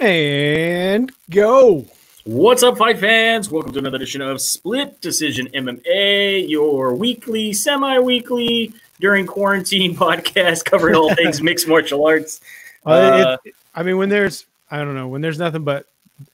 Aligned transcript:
And 0.00 1.12
go. 1.30 1.86
What's 2.24 2.64
up, 2.64 2.78
fight 2.78 2.98
fans? 2.98 3.48
Welcome 3.48 3.72
to 3.74 3.78
another 3.78 3.96
edition 3.96 4.22
of 4.22 4.40
Split 4.40 5.00
Decision 5.00 5.46
MMA, 5.54 6.48
your 6.48 6.94
weekly, 6.94 7.52
semi 7.52 8.00
weekly, 8.00 8.72
during 8.98 9.24
quarantine 9.24 9.94
podcast 9.96 10.64
covering 10.64 10.96
all 10.96 11.14
things 11.14 11.40
mixed 11.42 11.68
martial 11.68 12.04
arts. 12.04 12.40
Uh, 12.84 13.36
it, 13.44 13.54
I 13.76 13.84
mean, 13.84 13.96
when 13.96 14.08
there's, 14.08 14.46
I 14.68 14.78
don't 14.78 14.96
know, 14.96 15.06
when 15.06 15.20
there's 15.20 15.38
nothing 15.38 15.62
but 15.62 15.86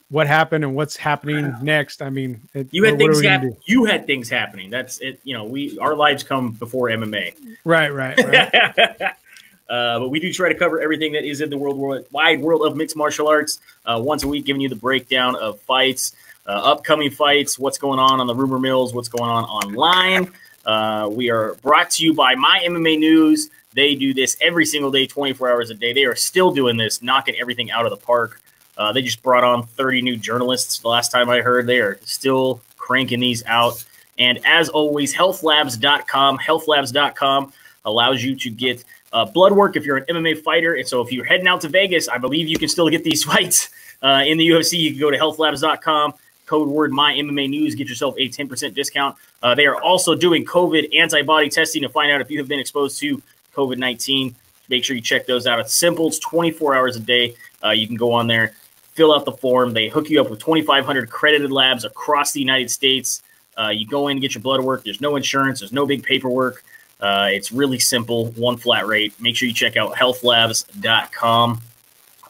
what 0.08 0.26
happened 0.26 0.64
and 0.64 0.74
what's 0.74 0.96
happening 0.96 1.54
next. 1.62 2.00
I 2.00 2.08
mean, 2.08 2.40
it, 2.54 2.68
you 2.70 2.84
had 2.84 2.96
things 2.96 3.20
happen. 3.20 3.56
You 3.66 3.84
had 3.84 4.06
things 4.06 4.30
happening. 4.30 4.70
That's 4.70 5.00
it. 5.00 5.20
You 5.22 5.34
know, 5.34 5.44
we 5.44 5.78
our 5.78 5.94
lives 5.94 6.22
come 6.22 6.52
before 6.52 6.88
MMA. 6.88 7.34
Right, 7.64 7.92
right, 7.92 8.18
right. 8.24 9.12
uh, 9.70 10.00
but 10.00 10.08
we 10.08 10.18
do 10.18 10.32
try 10.32 10.48
to 10.48 10.58
cover 10.58 10.80
everything 10.80 11.12
that 11.12 11.24
is 11.24 11.40
in 11.40 11.48
the 11.48 11.56
world, 11.56 12.04
wide 12.10 12.40
world 12.40 12.66
of 12.66 12.76
mixed 12.76 12.96
martial 12.96 13.28
arts 13.28 13.60
uh, 13.86 14.00
once 14.02 14.24
a 14.24 14.28
week, 14.28 14.44
giving 14.44 14.60
you 14.60 14.68
the 14.68 14.74
breakdown 14.76 15.36
of 15.36 15.60
fights, 15.60 16.14
uh, 16.46 16.50
upcoming 16.50 17.10
fights, 17.10 17.58
what's 17.58 17.78
going 17.78 18.00
on 18.00 18.20
on 18.20 18.26
the 18.26 18.34
rumor 18.34 18.58
mills, 18.58 18.92
what's 18.92 19.08
going 19.08 19.30
on 19.30 19.44
online. 19.44 20.30
Uh, 20.66 21.08
we 21.10 21.30
are 21.30 21.54
brought 21.62 21.90
to 21.90 22.04
you 22.04 22.12
by 22.12 22.34
My 22.34 22.60
MMA 22.64 22.98
News. 22.98 23.48
They 23.72 23.94
do 23.94 24.12
this 24.12 24.36
every 24.40 24.66
single 24.66 24.90
day, 24.90 25.06
24 25.06 25.48
hours 25.48 25.70
a 25.70 25.74
day. 25.74 25.92
They 25.92 26.04
are 26.04 26.16
still 26.16 26.50
doing 26.50 26.76
this, 26.76 27.00
knocking 27.00 27.36
everything 27.36 27.70
out 27.70 27.84
of 27.86 27.90
the 27.90 27.96
park. 27.96 28.40
Uh, 28.76 28.92
they 28.92 29.02
just 29.02 29.22
brought 29.22 29.44
on 29.44 29.64
30 29.64 30.02
new 30.02 30.16
journalists. 30.16 30.80
The 30.80 30.88
last 30.88 31.12
time 31.12 31.30
I 31.30 31.42
heard, 31.42 31.66
they 31.66 31.78
are 31.78 32.00
still 32.04 32.60
cranking 32.76 33.20
these 33.20 33.44
out. 33.46 33.84
And 34.18 34.40
as 34.44 34.68
always, 34.68 35.14
healthlabs.com. 35.14 36.38
Healthlabs.com 36.38 37.52
allows 37.84 38.22
you 38.22 38.34
to 38.36 38.50
get 38.50 38.84
uh, 39.12 39.24
blood 39.24 39.52
work 39.52 39.76
if 39.76 39.84
you're 39.84 39.96
an 39.96 40.04
MMA 40.08 40.42
fighter. 40.42 40.74
And 40.74 40.86
so 40.86 41.00
if 41.00 41.12
you're 41.12 41.24
heading 41.24 41.46
out 41.46 41.60
to 41.62 41.68
Vegas, 41.68 42.08
I 42.08 42.18
believe 42.18 42.48
you 42.48 42.58
can 42.58 42.68
still 42.68 42.88
get 42.88 43.04
these 43.04 43.24
fights 43.30 43.70
uh, 44.02 44.22
in 44.26 44.38
the 44.38 44.48
UFC. 44.48 44.78
You 44.78 44.90
can 44.90 45.00
go 45.00 45.10
to 45.10 45.18
healthlabs.com, 45.18 46.14
code 46.46 46.68
word 46.68 46.92
my 46.92 47.14
MMA 47.14 47.48
news, 47.50 47.74
get 47.74 47.88
yourself 47.88 48.14
a 48.18 48.28
10% 48.28 48.74
discount. 48.74 49.16
Uh, 49.42 49.54
they 49.54 49.66
are 49.66 49.80
also 49.80 50.14
doing 50.14 50.44
COVID 50.44 50.96
antibody 50.96 51.48
testing 51.48 51.82
to 51.82 51.88
find 51.88 52.10
out 52.10 52.20
if 52.20 52.30
you 52.30 52.38
have 52.38 52.48
been 52.48 52.60
exposed 52.60 52.98
to 53.00 53.22
COVID 53.54 53.78
19. 53.78 54.34
Make 54.68 54.84
sure 54.84 54.94
you 54.94 55.02
check 55.02 55.26
those 55.26 55.46
out. 55.46 55.58
It's 55.58 55.74
simple, 55.74 56.06
it's 56.08 56.20
24 56.20 56.76
hours 56.76 56.96
a 56.96 57.00
day. 57.00 57.34
Uh, 57.64 57.70
you 57.70 57.86
can 57.86 57.96
go 57.96 58.12
on 58.12 58.26
there 58.26 58.52
fill 59.00 59.14
out 59.14 59.24
the 59.24 59.32
form. 59.32 59.72
They 59.72 59.88
hook 59.88 60.10
you 60.10 60.20
up 60.20 60.28
with 60.28 60.40
2,500 60.40 61.04
accredited 61.04 61.50
labs 61.50 61.86
across 61.86 62.32
the 62.32 62.40
United 62.40 62.70
States. 62.70 63.22
Uh, 63.58 63.68
you 63.68 63.86
go 63.86 64.08
in, 64.08 64.20
get 64.20 64.34
your 64.34 64.42
blood 64.42 64.60
work. 64.60 64.84
There's 64.84 65.00
no 65.00 65.16
insurance. 65.16 65.60
There's 65.60 65.72
no 65.72 65.86
big 65.86 66.02
paperwork. 66.02 66.62
Uh, 67.00 67.28
it's 67.30 67.50
really 67.50 67.78
simple, 67.78 68.26
one 68.32 68.56
flat 68.56 68.86
rate. 68.86 69.14
Make 69.20 69.36
sure 69.36 69.48
you 69.48 69.54
check 69.54 69.76
out 69.76 69.94
healthlabs.com. 69.94 71.60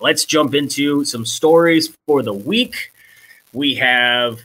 Let's 0.01 0.25
jump 0.25 0.55
into 0.55 1.05
some 1.05 1.27
stories 1.27 1.95
for 2.07 2.23
the 2.23 2.33
week. 2.33 2.93
We 3.53 3.75
have 3.75 4.41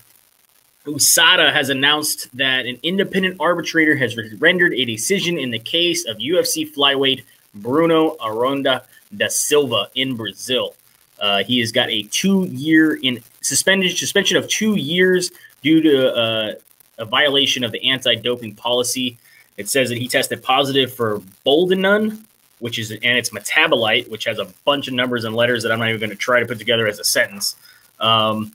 USADA 0.86 1.52
has 1.54 1.70
announced 1.70 2.36
that 2.38 2.66
an 2.66 2.78
independent 2.84 3.38
arbitrator 3.40 3.96
has 3.96 4.16
rendered 4.40 4.74
a 4.74 4.86
decision 4.86 5.38
in 5.38 5.50
the 5.50 5.60
case 5.60 6.06
of 6.06 6.18
UFC 6.18 6.72
flyweight 6.72 7.24
Bruno 7.56 8.18
Aronda 8.24 8.84
da 9.16 9.28
Silva 9.28 9.90
in 9.96 10.16
Brazil. 10.16 10.76
Uh, 11.20 11.44
he 11.44 11.60
has 11.60 11.72
got 11.72 11.90
a 11.90 12.04
two-year 12.04 13.00
in 13.02 13.20
suspended 13.42 13.98
suspension 13.98 14.38
of 14.38 14.48
two 14.48 14.76
years 14.76 15.32
due 15.62 15.82
to 15.82 16.14
uh, 16.14 16.54
a 16.98 17.06
violation 17.06 17.64
of 17.64 17.72
the 17.72 17.90
anti-doping 17.90 18.54
policy. 18.56 19.18
It 19.58 19.70
says 19.70 19.90
that 19.90 19.98
he 19.98 20.08
tested 20.08 20.44
positive 20.44 20.94
for 20.94 21.20
boldenone, 21.46 22.22
which 22.60 22.80
is 22.80 22.92
and 22.92 23.04
it's 23.04 23.30
metabolite, 23.30 24.10
which 24.10 24.26
has 24.26 24.40
a 24.40 24.46
bunch 24.66 24.88
of 24.88 24.94
numbers 24.94 25.24
and 25.24 25.36
letters 25.36 25.64
that 25.64 25.72
I'm 25.72 25.80
not 25.80 25.90
even 25.90 26.00
going 26.00 26.10
to 26.10 26.16
try 26.16 26.40
to 26.40 26.46
put 26.46 26.60
together 26.60 26.88
as 26.88 27.00
a 27.00 27.04
sentence. 27.04 27.56
Um, 28.00 28.54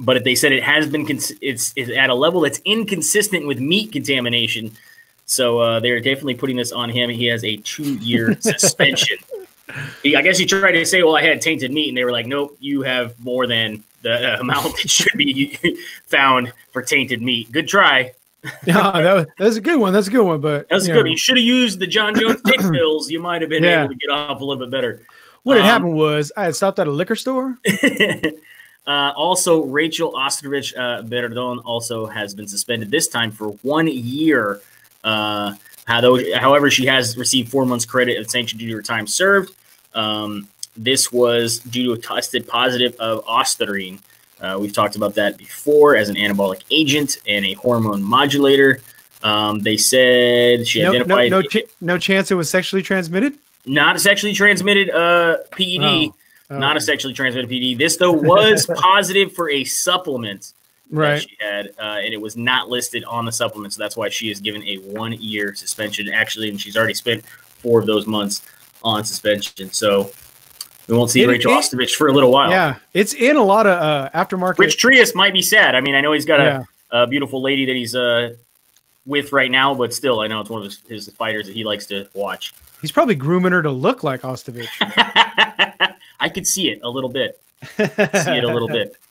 but 0.00 0.22
they 0.24 0.34
said 0.34 0.52
it 0.52 0.62
has 0.62 0.86
been 0.86 1.06
cons- 1.06 1.32
it's, 1.40 1.72
it's, 1.76 1.90
at 1.90 2.10
a 2.10 2.14
level 2.14 2.40
that's 2.40 2.60
inconsistent 2.64 3.46
with 3.46 3.58
meat 3.58 3.92
contamination. 3.92 4.70
So 5.26 5.58
uh, 5.58 5.80
they're 5.80 6.00
definitely 6.00 6.36
putting 6.36 6.56
this 6.56 6.72
on 6.72 6.88
him. 6.88 7.10
He 7.10 7.26
has 7.26 7.44
a 7.44 7.56
two-year 7.56 8.36
suspension. 8.40 9.18
I 9.68 10.22
guess 10.22 10.38
he 10.38 10.46
tried 10.46 10.72
to 10.72 10.86
say, 10.86 11.02
"Well, 11.02 11.16
I 11.16 11.22
had 11.22 11.42
tainted 11.42 11.70
meat," 11.70 11.88
and 11.88 11.96
they 11.96 12.04
were 12.04 12.12
like, 12.12 12.26
"Nope, 12.26 12.56
you 12.58 12.82
have 12.82 13.18
more 13.22 13.46
than 13.46 13.84
the 14.00 14.36
uh, 14.36 14.36
amount 14.40 14.76
that 14.76 14.88
should 14.88 15.12
be 15.16 15.58
found 16.06 16.52
for 16.72 16.80
tainted 16.80 17.20
meat." 17.20 17.52
Good 17.52 17.68
try. 17.68 18.12
yeah, 18.66 18.92
that 18.92 19.28
that's 19.36 19.56
a 19.56 19.60
good 19.60 19.80
one. 19.80 19.92
That's 19.92 20.06
a 20.06 20.10
good 20.10 20.24
one. 20.24 20.40
But 20.40 20.68
that's 20.68 20.86
good. 20.86 21.04
Know. 21.04 21.10
You 21.10 21.16
should 21.16 21.36
have 21.36 21.44
used 21.44 21.80
the 21.80 21.86
Jon 21.86 22.14
Jones 22.14 22.40
tick 22.42 22.60
pills. 22.72 23.10
You 23.10 23.20
might 23.20 23.40
have 23.40 23.50
been 23.50 23.64
yeah. 23.64 23.84
able 23.84 23.92
to 23.92 23.98
get 23.98 24.10
off 24.10 24.40
a 24.40 24.44
little 24.44 24.64
bit 24.64 24.70
better. 24.70 25.02
What 25.42 25.56
um, 25.56 25.62
had 25.62 25.70
happened 25.70 25.94
was 25.94 26.30
I 26.36 26.44
had 26.44 26.56
stopped 26.56 26.78
at 26.78 26.86
a 26.86 26.90
liquor 26.90 27.16
store. 27.16 27.58
uh, 28.86 29.12
also, 29.16 29.64
Rachel 29.64 30.12
Ostovich 30.12 30.76
uh, 30.76 31.02
Berdon 31.02 31.62
also 31.64 32.06
has 32.06 32.34
been 32.34 32.46
suspended 32.46 32.90
this 32.90 33.08
time 33.08 33.32
for 33.32 33.48
one 33.62 33.88
year. 33.88 34.60
Uh, 35.02 35.54
however, 35.86 36.70
she 36.70 36.86
has 36.86 37.16
received 37.16 37.50
four 37.50 37.66
months 37.66 37.84
credit 37.84 38.18
of 38.18 38.30
sanction 38.30 38.58
due 38.58 38.68
to 38.68 38.74
her 38.74 38.82
time 38.82 39.06
served. 39.06 39.54
Um, 39.94 40.48
this 40.76 41.10
was 41.10 41.58
due 41.58 41.86
to 41.86 41.92
a 41.92 41.98
tested 41.98 42.46
positive 42.46 42.94
of 42.96 43.24
ostarine. 43.24 43.98
Uh, 44.40 44.56
we've 44.60 44.72
talked 44.72 44.96
about 44.96 45.14
that 45.14 45.36
before 45.36 45.96
as 45.96 46.08
an 46.08 46.16
anabolic 46.16 46.62
agent 46.70 47.18
and 47.26 47.44
a 47.44 47.54
hormone 47.54 48.02
modulator. 48.02 48.80
Um, 49.22 49.60
they 49.60 49.76
said 49.76 50.66
she 50.66 50.82
no, 50.82 50.90
identified 50.90 51.30
no, 51.30 51.40
no, 51.40 51.48
ch- 51.48 51.66
no, 51.80 51.98
chance 51.98 52.30
it 52.30 52.36
was 52.36 52.48
sexually 52.48 52.82
transmitted. 52.82 53.34
Not 53.66 53.96
a 53.96 53.98
sexually 53.98 54.32
transmitted 54.32 54.90
uh, 54.90 55.38
PED. 55.50 55.82
Oh. 55.82 56.14
Oh. 56.50 56.58
Not 56.58 56.76
a 56.76 56.80
sexually 56.80 57.14
transmitted 57.14 57.50
PED. 57.50 57.78
This 57.78 57.96
though 57.96 58.12
was 58.12 58.66
positive 58.74 59.32
for 59.32 59.50
a 59.50 59.64
supplement 59.64 60.52
right. 60.90 61.20
she 61.20 61.36
had, 61.40 61.68
uh, 61.78 62.00
and 62.02 62.14
it 62.14 62.20
was 62.20 62.36
not 62.36 62.68
listed 62.68 63.04
on 63.04 63.24
the 63.24 63.32
supplement. 63.32 63.74
So 63.74 63.82
that's 63.82 63.96
why 63.96 64.08
she 64.08 64.30
is 64.30 64.40
given 64.40 64.62
a 64.64 64.76
one 64.76 65.12
year 65.12 65.54
suspension. 65.54 66.08
Actually, 66.08 66.48
and 66.48 66.60
she's 66.60 66.76
already 66.76 66.94
spent 66.94 67.24
four 67.26 67.80
of 67.80 67.86
those 67.86 68.06
months 68.06 68.42
on 68.82 69.04
suspension. 69.04 69.70
So 69.72 70.10
we 70.88 70.96
won't 70.96 71.10
see 71.10 71.22
it, 71.22 71.26
Rachel 71.26 71.52
Ostovich 71.52 71.94
for 71.94 72.08
a 72.08 72.12
little 72.12 72.32
while. 72.32 72.50
Yeah, 72.50 72.76
it's 72.94 73.14
in 73.14 73.36
a 73.36 73.42
lot 73.42 73.66
of 73.66 73.80
uh, 73.80 74.10
aftermarket. 74.14 74.58
Rich 74.58 74.78
Trias 74.78 75.14
might 75.14 75.34
be 75.34 75.42
sad. 75.42 75.74
I 75.74 75.80
mean, 75.80 75.94
I 75.94 76.00
know 76.00 76.12
he's 76.12 76.24
got 76.24 76.40
a, 76.40 76.66
a 76.90 77.06
beautiful 77.06 77.42
lady 77.42 77.66
that 77.66 77.76
he's 77.76 77.94
uh, 77.94 78.34
with 79.04 79.32
right 79.32 79.50
now, 79.50 79.74
but 79.74 79.92
still, 79.92 80.20
I 80.20 80.26
know 80.26 80.40
it's 80.40 80.50
one 80.50 80.62
of 80.62 80.64
his, 80.64 80.80
his, 80.88 81.08
fighters 81.10 81.46
that 81.46 81.54
he 81.54 81.64
likes 81.64 81.86
to 81.86 82.08
watch. 82.14 82.54
He's 82.80 82.92
probably 82.92 83.16
grooming 83.16 83.52
her 83.52 83.62
to 83.62 83.70
look 83.70 84.02
like 84.02 84.22
Ostovich. 84.22 84.68
I 86.20 86.28
could 86.28 86.46
see 86.46 86.70
it 86.70 86.80
a 86.82 86.88
little 86.88 87.10
bit. 87.10 87.40
see 87.76 87.84
it 87.84 88.44
a 88.44 88.52
little 88.52 88.68
bit. 88.68 88.96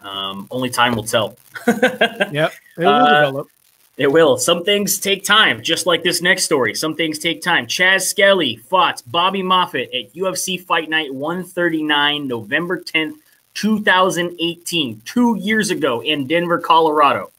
Um, 0.00 0.46
only 0.52 0.70
time 0.70 0.94
will 0.94 1.02
tell. 1.02 1.36
yep, 1.66 2.52
it 2.76 2.78
will 2.78 2.88
uh, 2.88 3.24
develop. 3.26 3.48
It 3.98 4.12
will. 4.12 4.38
Some 4.38 4.64
things 4.64 4.98
take 4.98 5.24
time, 5.24 5.60
just 5.60 5.84
like 5.84 6.04
this 6.04 6.22
next 6.22 6.44
story. 6.44 6.72
Some 6.76 6.94
things 6.94 7.18
take 7.18 7.42
time. 7.42 7.66
Chas 7.66 8.08
Skelly 8.08 8.54
fought 8.54 9.02
Bobby 9.08 9.42
Moffett 9.42 9.88
at 9.88 10.14
UFC 10.14 10.64
Fight 10.64 10.88
Night 10.88 11.12
139, 11.12 12.28
November 12.28 12.78
10th, 12.78 13.16
2018, 13.54 15.02
two 15.04 15.34
years 15.34 15.70
ago 15.70 16.00
in 16.00 16.28
Denver, 16.28 16.60
Colorado. 16.60 17.32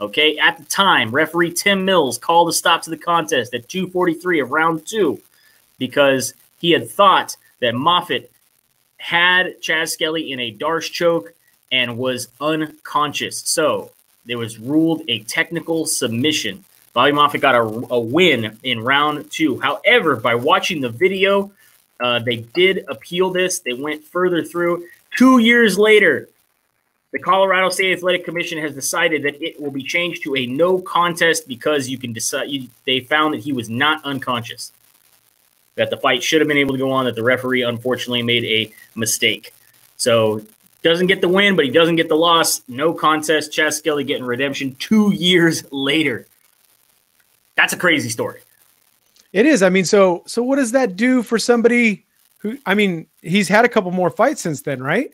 Okay, 0.00 0.38
at 0.38 0.56
the 0.56 0.64
time, 0.64 1.10
referee 1.10 1.52
Tim 1.52 1.84
Mills 1.84 2.16
called 2.16 2.48
a 2.48 2.52
stop 2.52 2.80
to 2.82 2.90
the 2.90 2.96
contest 2.96 3.52
at 3.52 3.68
243 3.68 4.40
of 4.40 4.50
round 4.50 4.86
two 4.86 5.20
because 5.78 6.32
he 6.58 6.70
had 6.70 6.88
thought 6.88 7.36
that 7.60 7.74
Moffett 7.74 8.30
had 8.96 9.60
Chas 9.60 9.92
Skelly 9.92 10.32
in 10.32 10.40
a 10.40 10.52
Darce 10.52 10.90
choke 10.90 11.34
and 11.70 11.98
was 11.98 12.28
unconscious. 12.40 13.42
So 13.44 13.90
it 14.28 14.36
was 14.36 14.58
ruled 14.58 15.02
a 15.08 15.20
technical 15.20 15.86
submission. 15.86 16.64
Bobby 16.92 17.12
Moffett 17.12 17.40
got 17.40 17.54
a, 17.54 17.60
a 17.60 18.00
win 18.00 18.58
in 18.62 18.80
round 18.80 19.30
two. 19.30 19.60
However, 19.60 20.16
by 20.16 20.34
watching 20.34 20.80
the 20.80 20.88
video, 20.88 21.52
uh, 22.00 22.18
they 22.20 22.36
did 22.36 22.84
appeal 22.88 23.30
this. 23.30 23.60
They 23.60 23.74
went 23.74 24.04
further 24.04 24.42
through. 24.42 24.86
Two 25.16 25.38
years 25.38 25.78
later, 25.78 26.28
the 27.12 27.18
Colorado 27.18 27.70
State 27.70 27.96
Athletic 27.96 28.24
Commission 28.24 28.58
has 28.58 28.74
decided 28.74 29.22
that 29.22 29.42
it 29.42 29.60
will 29.60 29.70
be 29.70 29.82
changed 29.82 30.22
to 30.24 30.36
a 30.36 30.46
no 30.46 30.78
contest 30.78 31.48
because 31.48 31.88
you 31.88 31.98
can 31.98 32.12
decide. 32.12 32.50
You, 32.50 32.68
they 32.84 33.00
found 33.00 33.34
that 33.34 33.40
he 33.40 33.52
was 33.52 33.70
not 33.70 34.04
unconscious. 34.04 34.72
That 35.76 35.90
the 35.90 35.96
fight 35.96 36.22
should 36.22 36.40
have 36.40 36.48
been 36.48 36.56
able 36.56 36.72
to 36.72 36.78
go 36.78 36.90
on. 36.90 37.04
That 37.04 37.14
the 37.14 37.22
referee 37.22 37.62
unfortunately 37.62 38.22
made 38.22 38.44
a 38.44 38.72
mistake. 38.98 39.52
So 39.96 40.42
doesn't 40.82 41.06
get 41.06 41.20
the 41.20 41.28
win, 41.28 41.56
but 41.56 41.64
he 41.64 41.70
doesn't 41.70 41.96
get 41.96 42.08
the 42.08 42.16
loss. 42.16 42.62
No 42.68 42.92
contest. 42.92 43.52
Chas 43.52 43.78
Skelly 43.78 44.04
getting 44.04 44.24
redemption 44.24 44.74
two 44.76 45.12
years 45.12 45.64
later. 45.72 46.26
That's 47.56 47.72
a 47.72 47.76
crazy 47.76 48.08
story. 48.08 48.40
It 49.32 49.46
is. 49.46 49.62
I 49.62 49.68
mean, 49.68 49.84
so 49.84 50.22
so 50.26 50.42
what 50.42 50.56
does 50.56 50.72
that 50.72 50.96
do 50.96 51.22
for 51.22 51.38
somebody 51.38 52.04
who? 52.38 52.58
I 52.64 52.74
mean, 52.74 53.06
he's 53.22 53.48
had 53.48 53.64
a 53.64 53.68
couple 53.68 53.90
more 53.90 54.10
fights 54.10 54.40
since 54.40 54.62
then, 54.62 54.82
right? 54.82 55.12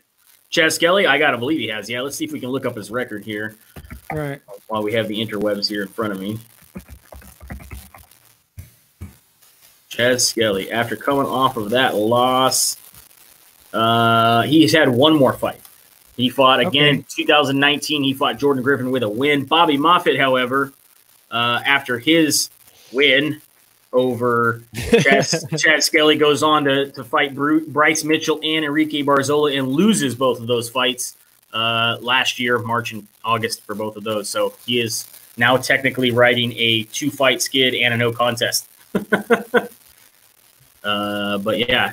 Chas 0.50 0.75
Skelly, 0.75 1.06
I 1.06 1.19
gotta 1.19 1.38
believe 1.38 1.59
he 1.59 1.69
has. 1.69 1.88
Yeah, 1.88 2.03
let's 2.03 2.17
see 2.17 2.26
if 2.26 2.32
we 2.32 2.41
can 2.41 2.50
look 2.50 2.67
up 2.67 2.76
his 2.76 2.91
record 2.91 3.25
here. 3.25 3.56
All 4.11 4.19
right. 4.19 4.41
While 4.69 4.82
we 4.82 4.93
have 4.93 5.08
the 5.08 5.25
interwebs 5.25 5.69
here 5.69 5.82
in 5.82 5.88
front 5.88 6.12
of 6.12 6.20
me. 6.20 6.38
Chas 9.88 10.29
Skelly, 10.29 10.70
after 10.70 10.97
coming 10.97 11.26
off 11.26 11.56
of 11.56 11.70
that 11.70 11.94
loss 11.94 12.76
Uh, 13.72 14.42
he's 14.42 14.72
had 14.74 14.88
one 14.88 15.14
more 15.16 15.32
fight. 15.32 15.60
He 16.16 16.28
fought 16.28 16.60
again 16.60 16.84
Okay. 16.84 16.90
in 16.98 17.04
2019. 17.08 18.02
He 18.04 18.12
fought 18.14 18.38
Jordan 18.38 18.62
Griffin 18.62 18.90
with 18.90 19.02
a 19.02 19.08
win. 19.08 19.44
Bobby 19.44 19.78
Moffett, 19.78 20.19
however, 20.19 20.72
uh, 21.30 21.60
after 21.64 21.98
his 21.98 22.50
win 22.92 23.40
over 23.92 24.62
Chad, 25.00 25.26
Chad 25.58 25.82
Skelly, 25.82 26.16
goes 26.16 26.42
on 26.42 26.64
to, 26.64 26.90
to 26.92 27.02
fight 27.04 27.34
Bryce 27.34 28.04
Mitchell 28.04 28.40
and 28.42 28.64
Enrique 28.64 29.02
Barzola 29.02 29.58
and 29.58 29.69
loses 29.69 30.14
both 30.14 30.38
of 30.40 30.46
those 30.46 30.69
fights 30.69 31.16
uh, 31.54 31.96
last 32.00 32.38
year, 32.38 32.58
March 32.58 32.92
and 32.92 33.06
August 33.24 33.62
for 33.62 33.74
both 33.74 33.96
of 33.96 34.04
those. 34.04 34.28
So 34.28 34.52
he 34.66 34.80
is 34.80 35.06
now 35.38 35.56
technically 35.56 36.10
riding 36.10 36.52
a 36.56 36.82
two 36.84 37.10
fight 37.10 37.40
skid 37.40 37.74
and 37.74 37.94
a 37.94 37.96
no 37.96 38.12
contest. 38.12 38.69
uh, 40.84 41.38
but 41.38 41.58
yeah, 41.58 41.92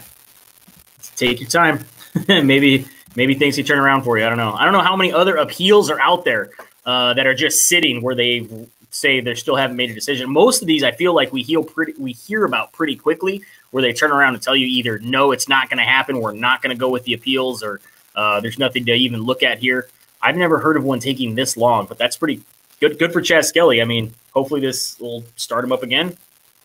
take 1.20 1.40
your 1.40 1.50
time. 1.50 1.86
maybe 2.28 2.88
maybe 3.16 3.36
things 3.36 3.56
can 3.56 3.66
turn 3.66 3.80
around 3.80 4.04
for 4.04 4.18
you. 4.18 4.26
I 4.26 4.30
don't 4.30 4.38
know. 4.38 4.54
I 4.54 4.64
don't 4.64 4.74
know 4.74 4.82
how 4.82 4.96
many 4.96 5.12
other 5.12 5.36
appeals 5.36 5.90
are 5.90 6.00
out 6.00 6.26
there 6.26 6.50
uh, 6.86 7.14
that 7.14 7.28
are 7.28 7.36
just 7.36 7.68
sitting 7.68 8.02
where 8.02 8.16
they 8.16 8.48
say 8.92 9.20
they 9.20 9.36
still 9.36 9.56
haven't 9.56 9.78
made 9.78 9.92
a 9.92 9.94
decision. 9.94 10.32
Most 10.32 10.62
of 10.62 10.68
these, 10.68 10.84
I 10.84 10.92
feel 10.92 11.14
like 11.14 11.32
we 11.32 11.44
heal 11.44 11.64
pretty, 11.64 11.94
we 12.00 12.14
hear 12.14 12.46
about 12.46 12.72
pretty 12.72 12.96
quickly, 12.96 13.44
where 13.72 13.84
they 13.84 13.94
turn 13.94 14.12
around 14.12 14.34
and 14.34 14.42
tell 14.42 14.56
you 14.56 14.66
either 14.66 15.00
no, 15.00 15.32
it's 15.32 15.48
not 15.48 15.70
going 15.70 15.78
to 15.78 15.84
happen, 15.84 16.20
we're 16.20 16.34
not 16.34 16.62
going 16.62 16.76
to 16.76 16.80
go 16.80 16.90
with 16.90 17.04
the 17.04 17.14
appeals, 17.14 17.62
or 17.62 17.80
uh, 18.16 18.40
there's 18.40 18.58
nothing 18.58 18.86
to 18.86 18.94
even 18.94 19.22
look 19.22 19.44
at 19.44 19.60
here. 19.60 19.88
I've 20.22 20.36
never 20.36 20.60
heard 20.60 20.76
of 20.76 20.84
one 20.84 21.00
taking 21.00 21.36
this 21.36 21.56
long, 21.56 21.86
but 21.86 21.98
that's 21.98 22.18
pretty 22.18 22.42
good. 22.80 22.98
Good 22.98 23.14
for 23.14 23.22
Chad 23.22 23.46
Skelly. 23.46 23.82
I 23.82 23.86
mean, 23.86 24.14
hopefully 24.34 24.60
this 24.60 25.00
will 25.00 25.24
start 25.36 25.64
him 25.64 25.72
up 25.72 25.84
again. 25.84 26.18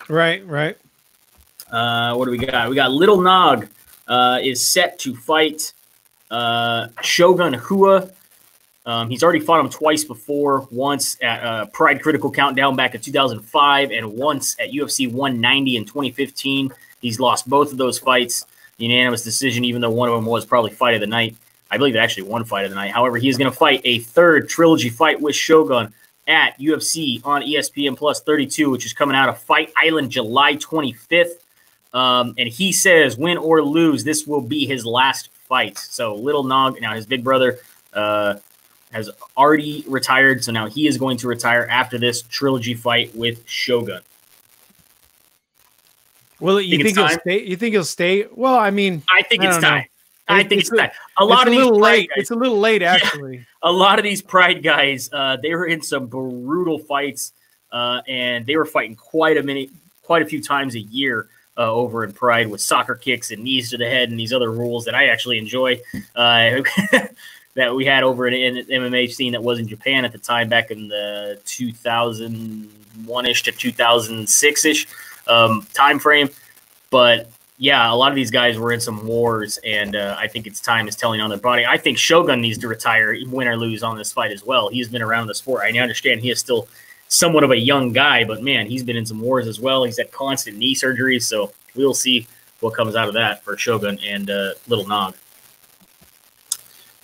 Right, 0.08 0.44
right. 0.46 0.76
Uh, 1.70 2.14
what 2.14 2.24
do 2.24 2.30
we 2.30 2.38
got? 2.38 2.68
We 2.68 2.74
got 2.74 2.90
Little 2.90 3.20
Nog 3.20 3.68
uh, 4.06 4.38
is 4.42 4.66
set 4.66 4.98
to 5.00 5.14
fight 5.14 5.72
uh, 6.30 6.88
Shogun 7.02 7.60
Rua. 7.70 8.10
Um, 8.86 9.08
he's 9.08 9.22
already 9.22 9.40
fought 9.40 9.60
him 9.60 9.70
twice 9.70 10.04
before, 10.04 10.68
once 10.70 11.16
at 11.22 11.42
uh, 11.42 11.66
Pride 11.66 12.02
Critical 12.02 12.30
Countdown 12.30 12.76
back 12.76 12.94
in 12.94 13.00
2005 13.00 13.90
and 13.90 14.12
once 14.12 14.56
at 14.60 14.72
UFC 14.72 15.10
190 15.10 15.76
in 15.76 15.84
2015. 15.84 16.70
He's 17.00 17.18
lost 17.18 17.48
both 17.48 17.72
of 17.72 17.78
those 17.78 17.98
fights, 17.98 18.46
unanimous 18.76 19.24
decision, 19.24 19.64
even 19.64 19.80
though 19.80 19.90
one 19.90 20.08
of 20.08 20.14
them 20.14 20.26
was 20.26 20.44
probably 20.44 20.70
fight 20.70 20.94
of 20.94 21.00
the 21.00 21.06
night. 21.06 21.36
I 21.70 21.78
believe 21.78 21.94
it 21.94 21.98
actually 21.98 22.24
one 22.24 22.44
fight 22.44 22.64
of 22.64 22.70
the 22.70 22.76
night. 22.76 22.92
However, 22.92 23.16
he 23.16 23.28
is 23.28 23.38
going 23.38 23.50
to 23.50 23.56
fight 23.56 23.80
a 23.84 24.00
third 24.00 24.48
trilogy 24.48 24.90
fight 24.90 25.20
with 25.20 25.34
Shogun 25.34 25.92
at 26.26 26.58
UFC 26.58 27.20
on 27.24 27.42
ESPN 27.42 27.96
Plus 27.96 28.20
32, 28.20 28.70
which 28.70 28.86
is 28.86 28.92
coming 28.92 29.16
out 29.16 29.28
of 29.28 29.38
Fight 29.38 29.72
Island 29.76 30.10
July 30.10 30.56
25th. 30.56 31.38
Um, 31.94 32.34
and 32.36 32.48
he 32.48 32.72
says, 32.72 33.16
win 33.16 33.38
or 33.38 33.62
lose, 33.62 34.02
this 34.04 34.26
will 34.26 34.40
be 34.40 34.66
his 34.66 34.84
last 34.84 35.30
fight. 35.48 35.78
So 35.78 36.14
Little 36.16 36.42
Nog, 36.42 36.80
now 36.80 36.92
his 36.94 37.06
big 37.06 37.22
brother, 37.24 37.58
uh, 37.92 38.34
has 38.92 39.10
already 39.36 39.84
retired. 39.88 40.42
So 40.44 40.50
now 40.52 40.66
he 40.68 40.86
is 40.88 40.98
going 40.98 41.16
to 41.18 41.28
retire 41.28 41.66
after 41.70 41.96
this 41.98 42.22
trilogy 42.22 42.74
fight 42.74 43.14
with 43.14 43.42
Shogun. 43.48 44.00
Well, 46.40 46.60
you 46.60 46.76
Think 46.78 46.82
think, 46.88 46.98
he'll 46.98 47.08
time? 47.08 47.18
stay? 47.20 47.42
You 47.44 47.56
think 47.56 47.72
he'll 47.74 47.84
stay? 47.84 48.26
Well, 48.32 48.56
I 48.56 48.70
mean, 48.70 49.02
I 49.08 49.22
think 49.22 49.42
I 49.42 49.46
it's 49.46 49.54
don't 49.56 49.62
know. 49.62 49.68
time. 49.68 49.84
I 50.26 50.42
think 50.42 50.60
it's 50.62 50.70
it's, 50.70 50.72
a- 50.72 50.82
time. 50.82 50.90
A 51.18 51.24
lot 51.24 51.34
it's 51.34 51.42
of 51.42 51.46
a 51.46 51.50
these 51.50 51.64
little 51.64 51.78
pride 51.78 51.92
late. 51.92 52.08
guys, 52.10 52.18
It's 52.18 52.30
a 52.30 52.34
little 52.34 52.58
late, 52.58 52.82
actually. 52.94 53.46
a 53.62 53.70
lot 53.72 53.98
of 53.98 54.02
these 54.04 54.20
pride 54.22 54.62
guys, 54.62 55.08
uh, 55.12 55.36
they 55.40 55.54
were 55.54 55.66
in 55.66 55.80
some 55.80 56.06
brutal 56.06 56.78
fights, 56.78 57.32
uh, 57.72 58.02
and 58.08 58.44
they 58.46 58.56
were 58.56 58.64
fighting 58.64 58.96
quite 58.96 59.36
a 59.36 59.42
many, 59.42 59.70
quite 60.02 60.22
a 60.22 60.26
few 60.26 60.42
times 60.42 60.74
a 60.74 60.80
year 60.80 61.28
uh, 61.56 61.72
over 61.72 62.04
in 62.04 62.12
Pride 62.12 62.48
with 62.48 62.60
soccer 62.60 62.94
kicks 62.94 63.30
and 63.30 63.42
knees 63.42 63.70
to 63.70 63.76
the 63.76 63.88
head 63.88 64.10
and 64.10 64.18
these 64.18 64.32
other 64.32 64.50
rules 64.50 64.84
that 64.84 64.94
I 64.94 65.06
actually 65.06 65.38
enjoy. 65.38 65.80
Uh, 66.14 66.62
that 67.54 67.74
we 67.74 67.84
had 67.84 68.02
over 68.02 68.26
in, 68.26 68.34
in 68.34 68.66
MMA 68.66 69.12
scene 69.12 69.32
that 69.32 69.42
was 69.42 69.58
in 69.58 69.68
Japan 69.68 70.04
at 70.04 70.12
the 70.12 70.18
time, 70.18 70.48
back 70.48 70.70
in 70.70 70.88
the 70.88 71.38
2001 71.46 73.26
ish 73.26 73.42
to 73.44 73.52
2006 73.52 74.64
ish 74.64 74.86
um, 75.28 75.66
time 75.72 75.98
frame. 75.98 76.28
But 76.90 77.30
yeah, 77.58 77.92
a 77.92 77.94
lot 77.94 78.10
of 78.10 78.16
these 78.16 78.32
guys 78.32 78.58
were 78.58 78.72
in 78.72 78.80
some 78.80 79.06
wars, 79.06 79.58
and 79.64 79.94
uh, 79.94 80.16
I 80.18 80.26
think 80.26 80.46
it's 80.46 80.60
time 80.60 80.88
is 80.88 80.96
telling 80.96 81.20
on 81.20 81.30
their 81.30 81.38
body. 81.38 81.64
I 81.64 81.76
think 81.76 81.98
Shogun 81.98 82.40
needs 82.40 82.58
to 82.58 82.68
retire, 82.68 83.16
win 83.28 83.46
or 83.46 83.56
lose 83.56 83.84
on 83.84 83.96
this 83.96 84.12
fight 84.12 84.32
as 84.32 84.44
well. 84.44 84.68
He's 84.68 84.88
been 84.88 85.02
around 85.02 85.28
the 85.28 85.34
sport. 85.34 85.62
I 85.62 85.78
understand 85.78 86.20
he 86.20 86.30
is 86.30 86.40
still 86.40 86.66
somewhat 87.14 87.44
of 87.44 87.50
a 87.50 87.58
young 87.58 87.92
guy, 87.92 88.24
but 88.24 88.42
man, 88.42 88.66
he's 88.66 88.82
been 88.82 88.96
in 88.96 89.06
some 89.06 89.20
wars 89.20 89.46
as 89.46 89.60
well. 89.60 89.84
He's 89.84 89.98
had 89.98 90.10
constant 90.10 90.56
knee 90.56 90.74
surgeries, 90.74 91.22
so 91.22 91.52
we'll 91.74 91.94
see 91.94 92.26
what 92.60 92.74
comes 92.74 92.96
out 92.96 93.08
of 93.08 93.14
that 93.14 93.44
for 93.44 93.56
Shogun 93.56 93.98
and 94.04 94.28
uh, 94.30 94.50
Little 94.66 94.86
Nog. 94.86 95.14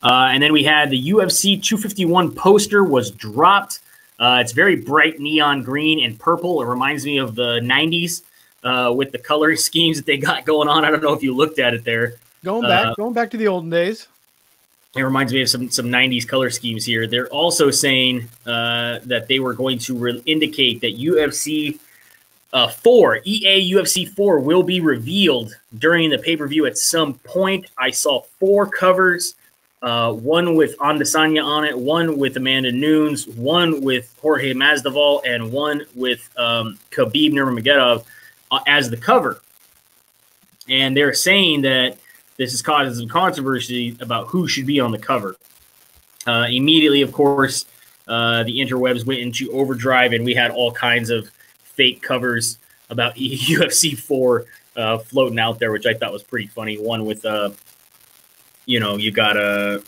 Uh, 0.02 0.30
and 0.32 0.42
then 0.42 0.52
we 0.52 0.64
had 0.64 0.90
the 0.90 1.10
UFC 1.10 1.62
251 1.62 2.32
poster 2.32 2.82
was 2.82 3.10
dropped. 3.10 3.80
Uh, 4.18 4.38
it's 4.40 4.52
very 4.52 4.76
bright 4.76 5.20
neon 5.20 5.62
green 5.62 6.04
and 6.04 6.18
purple. 6.18 6.62
It 6.62 6.66
reminds 6.66 7.04
me 7.04 7.18
of 7.18 7.34
the 7.34 7.60
90s 7.60 8.22
uh, 8.64 8.92
with 8.92 9.12
the 9.12 9.18
color 9.18 9.54
schemes 9.68 9.98
that 9.98 10.06
they 10.06 10.16
got 10.16 10.44
going 10.44 10.68
on. 10.68 10.84
I 10.84 10.90
don't 10.90 11.02
know 11.02 11.12
if 11.12 11.22
you 11.22 11.34
looked 11.34 11.58
at 11.58 11.74
it 11.74 11.84
there. 11.84 12.14
Going 12.42 12.62
back, 12.62 12.86
Uh, 12.86 12.94
going 12.94 13.12
back 13.12 13.30
to 13.32 13.36
the 13.36 13.48
olden 13.48 13.68
days. 13.70 14.08
It 14.96 15.02
reminds 15.02 15.32
me 15.32 15.42
of 15.42 15.48
some 15.48 15.70
some 15.70 15.86
90s 15.86 16.26
color 16.26 16.50
schemes 16.50 16.84
here. 16.84 17.06
They're 17.06 17.28
also 17.28 17.70
saying 17.70 18.28
uh, 18.44 18.98
that 19.04 19.28
they 19.28 19.38
were 19.38 19.54
going 19.54 19.78
to 19.80 19.96
re- 19.96 20.22
indicate 20.26 20.80
that 20.80 20.98
UFC 20.98 21.78
uh, 22.52 22.68
4, 22.68 23.20
EA 23.24 23.72
UFC 23.72 24.08
4, 24.08 24.40
will 24.40 24.64
be 24.64 24.80
revealed 24.80 25.54
during 25.78 26.10
the 26.10 26.18
pay 26.18 26.36
per 26.36 26.48
view 26.48 26.66
at 26.66 26.76
some 26.76 27.14
point. 27.14 27.66
I 27.78 27.90
saw 27.90 28.22
four 28.40 28.66
covers 28.66 29.36
uh, 29.82 30.12
one 30.12 30.56
with 30.56 30.76
Adesanya 30.78 31.44
on 31.44 31.64
it, 31.64 31.78
one 31.78 32.18
with 32.18 32.36
Amanda 32.36 32.70
Nunes, 32.70 33.26
one 33.26 33.80
with 33.80 34.14
Jorge 34.20 34.52
Masvidal, 34.52 35.22
and 35.24 35.50
one 35.52 35.86
with 35.94 36.28
um, 36.36 36.78
Khabib 36.90 37.32
Nurmagomedov 37.32 38.04
uh, 38.50 38.60
as 38.66 38.90
the 38.90 38.96
cover. 38.96 39.40
And 40.68 40.96
they're 40.96 41.14
saying 41.14 41.62
that 41.62 41.96
this 42.40 42.54
is 42.54 42.62
causing 42.62 42.94
some 42.94 43.06
controversy 43.06 43.94
about 44.00 44.28
who 44.28 44.48
should 44.48 44.64
be 44.64 44.80
on 44.80 44.92
the 44.92 44.98
cover. 44.98 45.36
Uh, 46.26 46.46
immediately, 46.48 47.02
of 47.02 47.12
course, 47.12 47.66
uh, 48.08 48.42
the 48.44 48.60
interwebs 48.60 49.04
went 49.04 49.20
into 49.20 49.52
overdrive, 49.52 50.14
and 50.14 50.24
we 50.24 50.32
had 50.32 50.50
all 50.50 50.72
kinds 50.72 51.10
of 51.10 51.30
fake 51.62 52.00
covers 52.00 52.56
about 52.88 53.14
UFC 53.16 53.94
4 53.94 54.46
uh, 54.74 54.96
floating 54.96 55.38
out 55.38 55.58
there, 55.58 55.70
which 55.70 55.84
I 55.84 55.92
thought 55.92 56.14
was 56.14 56.22
pretty 56.22 56.46
funny. 56.46 56.76
One 56.76 57.04
with, 57.04 57.26
uh, 57.26 57.50
you 58.64 58.80
know, 58.80 58.96
you 58.96 59.12
got 59.12 59.36
a 59.36 59.82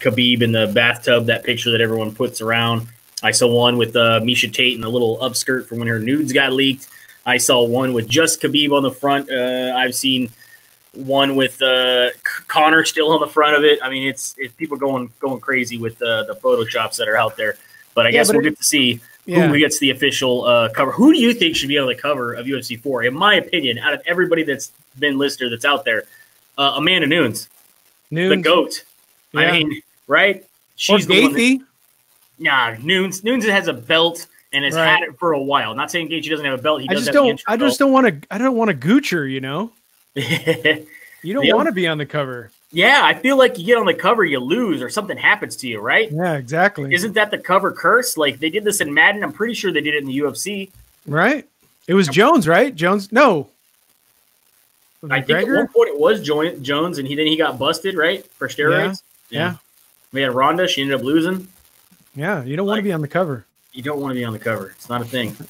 Khabib 0.00 0.40
in 0.40 0.52
the 0.52 0.66
bathtub, 0.68 1.26
that 1.26 1.44
picture 1.44 1.70
that 1.72 1.82
everyone 1.82 2.14
puts 2.14 2.40
around. 2.40 2.88
I 3.22 3.32
saw 3.32 3.52
one 3.52 3.76
with 3.76 3.94
uh, 3.94 4.20
Miesha 4.20 4.50
Tate 4.50 4.78
in 4.78 4.82
a 4.82 4.88
little 4.88 5.18
upskirt 5.18 5.66
from 5.66 5.80
when 5.80 5.88
her 5.88 5.98
nudes 5.98 6.32
got 6.32 6.54
leaked. 6.54 6.88
I 7.26 7.36
saw 7.36 7.66
one 7.66 7.92
with 7.92 8.08
just 8.08 8.40
Khabib 8.40 8.72
on 8.72 8.82
the 8.82 8.92
front. 8.92 9.30
Uh, 9.30 9.74
I've 9.76 9.94
seen 9.94 10.30
one 10.94 11.36
with 11.36 11.60
uh, 11.62 12.10
Conor 12.48 12.84
still 12.84 13.10
on 13.12 13.20
the 13.20 13.26
front 13.26 13.56
of 13.56 13.64
it. 13.64 13.78
I 13.82 13.90
mean, 13.90 14.08
it's 14.08 14.34
it's 14.38 14.54
people 14.54 14.76
going 14.76 15.10
going 15.20 15.40
crazy 15.40 15.78
with 15.78 16.00
uh, 16.02 16.24
the 16.24 16.34
photoshops 16.34 16.96
that 16.96 17.08
are 17.08 17.16
out 17.16 17.36
there. 17.36 17.56
But 17.94 18.06
I 18.06 18.08
Yeah, 18.10 18.12
guess 18.18 18.28
but 18.28 18.36
we'll 18.36 18.46
it- 18.46 18.50
get 18.50 18.58
to 18.58 18.64
see 18.64 19.00
Yeah. 19.26 19.48
who 19.48 19.58
gets 19.58 19.78
the 19.80 19.90
official 19.90 20.44
uh, 20.44 20.68
cover. 20.70 20.92
Who 20.92 21.12
do 21.12 21.18
you 21.18 21.34
think 21.34 21.56
should 21.56 21.68
be 21.68 21.78
on 21.78 21.86
the 21.88 21.94
cover 21.94 22.34
of 22.34 22.46
UFC 22.46 22.80
4? 22.80 23.04
In 23.04 23.14
my 23.14 23.34
opinion, 23.34 23.78
out 23.78 23.92
of 23.92 24.02
everybody 24.06 24.42
that's 24.42 24.72
been 24.98 25.18
listed 25.18 25.52
that's 25.52 25.64
out 25.64 25.84
there, 25.84 26.04
uh, 26.56 26.72
Amanda 26.76 27.06
Nunes, 27.06 27.48
Noon. 28.10 28.30
the 28.30 28.36
goat. 28.36 28.84
I 29.34 29.50
mean, 29.52 29.82
right? 30.06 30.36
or 30.42 30.44
She's 30.76 31.06
the 31.06 31.22
one 31.22 31.32
that- 31.34 31.60
Nah, 32.38 32.74
Nunes. 32.80 33.24
Nunes 33.24 33.44
has 33.44 33.66
a 33.68 33.72
belt 33.72 34.26
and 34.52 34.64
has 34.64 34.74
Right. 34.74 34.86
had 34.86 35.02
it 35.02 35.18
for 35.18 35.32
a 35.32 35.40
while. 35.42 35.74
Not 35.74 35.90
saying 35.90 36.08
Gaethje 36.08 36.30
doesn't 36.30 36.46
have 36.46 36.58
a 36.58 36.62
belt. 36.62 36.80
He 36.82 36.88
I 36.88 36.94
just 36.94 37.12
don't. 37.12 37.40
I 37.48 37.56
just 37.56 37.78
don't 37.80 37.92
want 37.92 38.06
to. 38.06 38.34
I 38.34 38.38
don't 38.38 38.56
want 38.56 38.70
to 38.70 38.76
goocher. 38.76 39.30
You 39.30 39.40
know. 39.40 39.72
You 41.22 41.34
don't 41.34 41.44
Yeah. 41.44 41.54
want 41.54 41.66
to 41.66 41.72
be 41.72 41.88
on 41.88 41.98
the 41.98 42.06
cover. 42.06 42.50
yeah, 42.70 43.00
I 43.02 43.12
feel 43.14 43.36
like 43.36 43.58
you 43.58 43.66
get 43.66 43.76
on 43.76 43.86
the 43.86 43.94
cover, 43.94 44.24
you 44.24 44.38
lose, 44.38 44.80
or 44.80 44.88
something 44.88 45.16
happens 45.18 45.56
to 45.56 45.66
you, 45.68 45.80
right? 45.80 46.08
Yeah, 46.12 46.34
exactly. 46.34 46.94
Isn't 46.94 47.14
that 47.14 47.32
the 47.32 47.38
cover 47.38 47.72
curse? 47.72 48.16
Like 48.16 48.38
they 48.38 48.50
did 48.50 48.62
this 48.62 48.80
in 48.80 48.94
Madden. 48.94 49.24
I'm 49.24 49.32
pretty 49.32 49.54
sure 49.54 49.72
they 49.72 49.80
did 49.80 49.94
it 49.94 50.02
in 50.02 50.06
the 50.06 50.16
UFC. 50.18 50.70
right? 51.06 51.44
It 51.88 51.94
was 51.94 52.06
Jones, 52.06 52.46
right? 52.46 52.72
Jones. 52.74 53.10
No. 53.10 53.48
I 55.10 55.20
think 55.20 55.40
at 55.40 55.46
one 55.48 55.66
point 55.68 55.88
it 55.88 55.98
was 55.98 56.20
Jones, 56.22 56.98
and 56.98 57.08
he 57.08 57.14
then 57.16 57.26
he 57.26 57.36
got 57.36 57.58
busted, 57.58 57.96
right, 57.96 58.24
for 58.32 58.46
steroids. 58.48 59.02
Yeah. 59.30 59.54
We 60.12 60.20
had 60.22 60.34
Ronda. 60.34 60.68
She 60.68 60.82
ended 60.82 60.96
up 60.98 61.02
losing. 61.04 61.48
Yeah, 62.14 62.44
you 62.44 62.56
don't 62.56 62.66
want 62.66 62.78
to 62.78 62.82
be 62.82 62.92
on 62.92 63.00
the 63.00 63.08
cover. 63.08 63.44
You 63.72 63.82
don't 63.82 64.00
want 64.00 64.12
to 64.12 64.14
be 64.14 64.24
on 64.24 64.32
the 64.32 64.38
cover. 64.38 64.70
It's 64.76 64.88
not 64.88 65.00
a 65.00 65.04
thing. 65.04 65.36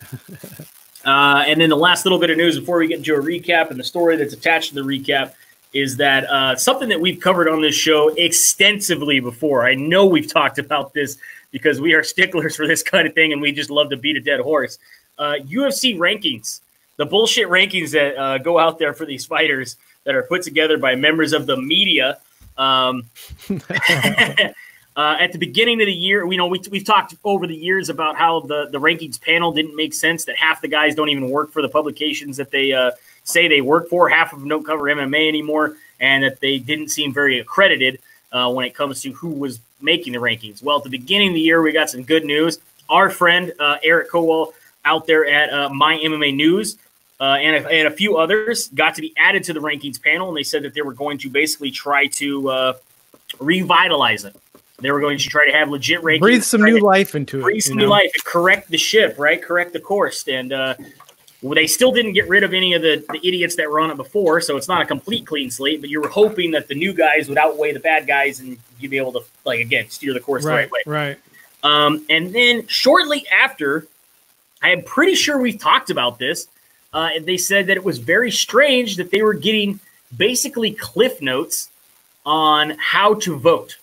uh, 1.08 1.42
and 1.46 1.58
then 1.58 1.70
the 1.70 1.76
last 1.76 2.04
little 2.04 2.18
bit 2.18 2.28
of 2.28 2.36
news 2.36 2.58
before 2.58 2.76
we 2.76 2.86
get 2.86 2.98
into 2.98 3.14
a 3.14 3.18
recap 3.18 3.70
and 3.70 3.80
the 3.80 3.84
story 3.84 4.14
that's 4.16 4.34
attached 4.34 4.68
to 4.68 4.74
the 4.74 4.82
recap 4.82 5.32
is 5.72 5.96
that 5.96 6.24
uh, 6.24 6.54
something 6.54 6.90
that 6.90 7.00
we've 7.00 7.18
covered 7.18 7.48
on 7.48 7.62
this 7.62 7.74
show 7.74 8.08
extensively 8.10 9.18
before. 9.18 9.66
I 9.66 9.74
know 9.74 10.04
we've 10.04 10.30
talked 10.32 10.58
about 10.58 10.92
this 10.92 11.16
because 11.50 11.80
we 11.80 11.94
are 11.94 12.02
sticklers 12.02 12.56
for 12.56 12.66
this 12.66 12.82
kind 12.82 13.08
of 13.08 13.14
thing 13.14 13.32
and 13.32 13.40
we 13.40 13.52
just 13.52 13.70
love 13.70 13.88
to 13.88 13.96
beat 13.96 14.16
a 14.16 14.20
dead 14.20 14.40
horse. 14.40 14.78
Uh, 15.18 15.36
UFC 15.46 15.96
rankings, 15.96 16.60
the 16.98 17.06
bullshit 17.06 17.48
rankings 17.48 17.92
that 17.92 18.14
uh, 18.18 18.36
go 18.36 18.58
out 18.58 18.78
there 18.78 18.92
for 18.92 19.06
these 19.06 19.24
fighters 19.24 19.76
that 20.04 20.14
are 20.14 20.24
put 20.24 20.42
together 20.42 20.76
by 20.76 20.94
members 20.94 21.32
of 21.32 21.46
the 21.46 21.56
media. 21.56 22.18
Um, 22.58 23.04
uh, 24.98 25.16
at 25.20 25.30
the 25.30 25.38
beginning 25.38 25.80
of 25.80 25.86
the 25.86 25.92
year, 25.92 26.26
we 26.26 26.36
know 26.36 26.48
we, 26.48 26.60
we've 26.72 26.84
talked 26.84 27.14
over 27.22 27.46
the 27.46 27.54
years 27.54 27.88
about 27.88 28.16
how 28.16 28.40
the, 28.40 28.68
the 28.72 28.80
rankings 28.80 29.20
panel 29.20 29.52
didn't 29.52 29.76
make 29.76 29.94
sense, 29.94 30.24
that 30.24 30.36
half 30.36 30.60
the 30.60 30.66
guys 30.66 30.96
don't 30.96 31.08
even 31.08 31.30
work 31.30 31.52
for 31.52 31.62
the 31.62 31.68
publications 31.68 32.36
that 32.36 32.50
they 32.50 32.72
uh, 32.72 32.90
say 33.22 33.46
they 33.46 33.60
work 33.60 33.88
for, 33.88 34.08
half 34.08 34.32
of 34.32 34.40
them 34.40 34.48
don't 34.48 34.66
cover 34.66 34.82
MMA 34.82 35.28
anymore, 35.28 35.76
and 36.00 36.24
that 36.24 36.40
they 36.40 36.58
didn't 36.58 36.88
seem 36.88 37.14
very 37.14 37.38
accredited 37.38 38.00
uh, 38.32 38.50
when 38.50 38.66
it 38.66 38.74
comes 38.74 39.00
to 39.02 39.12
who 39.12 39.28
was 39.28 39.60
making 39.80 40.14
the 40.14 40.18
rankings. 40.18 40.64
Well, 40.64 40.78
at 40.78 40.82
the 40.82 40.90
beginning 40.90 41.28
of 41.28 41.34
the 41.34 41.42
year, 41.42 41.62
we 41.62 41.70
got 41.70 41.88
some 41.88 42.02
good 42.02 42.24
news. 42.24 42.58
Our 42.88 43.08
friend 43.08 43.52
uh, 43.60 43.76
Eric 43.84 44.10
Kowal 44.10 44.52
out 44.84 45.06
there 45.06 45.24
at 45.26 45.52
uh, 45.52 45.68
My 45.68 45.96
MMA 45.96 46.34
News 46.34 46.76
uh, 47.20 47.36
and, 47.40 47.64
a, 47.64 47.68
and 47.70 47.86
a 47.86 47.92
few 47.92 48.16
others 48.16 48.66
got 48.70 48.96
to 48.96 49.00
be 49.00 49.14
added 49.16 49.44
to 49.44 49.52
the 49.52 49.60
rankings 49.60 50.02
panel, 50.02 50.26
and 50.26 50.36
they 50.36 50.42
said 50.42 50.64
that 50.64 50.74
they 50.74 50.82
were 50.82 50.92
going 50.92 51.18
to 51.18 51.30
basically 51.30 51.70
try 51.70 52.08
to 52.08 52.74
revitalize 53.38 54.24
it. 54.24 54.34
They 54.80 54.90
were 54.92 55.00
going 55.00 55.18
to 55.18 55.28
try 55.28 55.44
to 55.46 55.52
have 55.52 55.68
legit 55.70 56.02
rankings, 56.02 56.20
breathe 56.20 56.42
some 56.44 56.62
new 56.62 56.78
life 56.78 57.14
into 57.14 57.38
breathe 57.38 57.42
it, 57.42 57.44
breathe 57.44 57.62
some 57.62 57.76
know? 57.76 57.84
new 57.84 57.90
life, 57.90 58.12
correct 58.24 58.70
the 58.70 58.78
ship, 58.78 59.16
right? 59.18 59.42
Correct 59.42 59.72
the 59.72 59.80
course, 59.80 60.26
and 60.28 60.52
uh, 60.52 60.74
well, 61.42 61.54
they 61.54 61.66
still 61.66 61.92
didn't 61.92 62.14
get 62.14 62.28
rid 62.28 62.42
of 62.42 62.52
any 62.52 62.74
of 62.74 62.82
the, 62.82 63.04
the 63.10 63.20
idiots 63.26 63.54
that 63.56 63.70
were 63.70 63.80
on 63.80 63.90
it 63.90 63.96
before, 63.96 64.40
so 64.40 64.56
it's 64.56 64.68
not 64.68 64.82
a 64.82 64.84
complete 64.84 65.26
clean 65.26 65.50
slate. 65.50 65.80
But 65.80 65.90
you 65.90 66.00
were 66.00 66.08
hoping 66.08 66.50
that 66.52 66.66
the 66.66 66.74
new 66.74 66.92
guys 66.92 67.28
would 67.28 67.38
outweigh 67.38 67.72
the 67.72 67.80
bad 67.80 68.06
guys, 68.06 68.40
and 68.40 68.58
you'd 68.80 68.90
be 68.90 68.98
able 68.98 69.12
to, 69.12 69.20
like, 69.44 69.60
again, 69.60 69.88
steer 69.88 70.12
the 70.14 70.20
course 70.20 70.44
right, 70.44 70.52
the 70.52 70.56
right 70.62 70.70
way. 70.70 70.82
Right. 70.86 71.18
Um, 71.62 72.04
and 72.10 72.32
then 72.32 72.66
shortly 72.66 73.26
after, 73.28 73.86
I 74.62 74.70
am 74.70 74.82
pretty 74.82 75.14
sure 75.14 75.38
we've 75.38 75.58
talked 75.60 75.90
about 75.90 76.18
this. 76.18 76.48
Uh, 76.92 77.10
they 77.22 77.36
said 77.36 77.66
that 77.66 77.76
it 77.76 77.84
was 77.84 77.98
very 77.98 78.30
strange 78.30 78.96
that 78.96 79.10
they 79.10 79.22
were 79.22 79.34
getting 79.34 79.78
basically 80.16 80.72
cliff 80.72 81.20
notes 81.20 81.68
on 82.24 82.76
how 82.78 83.14
to 83.14 83.36
vote. 83.36 83.76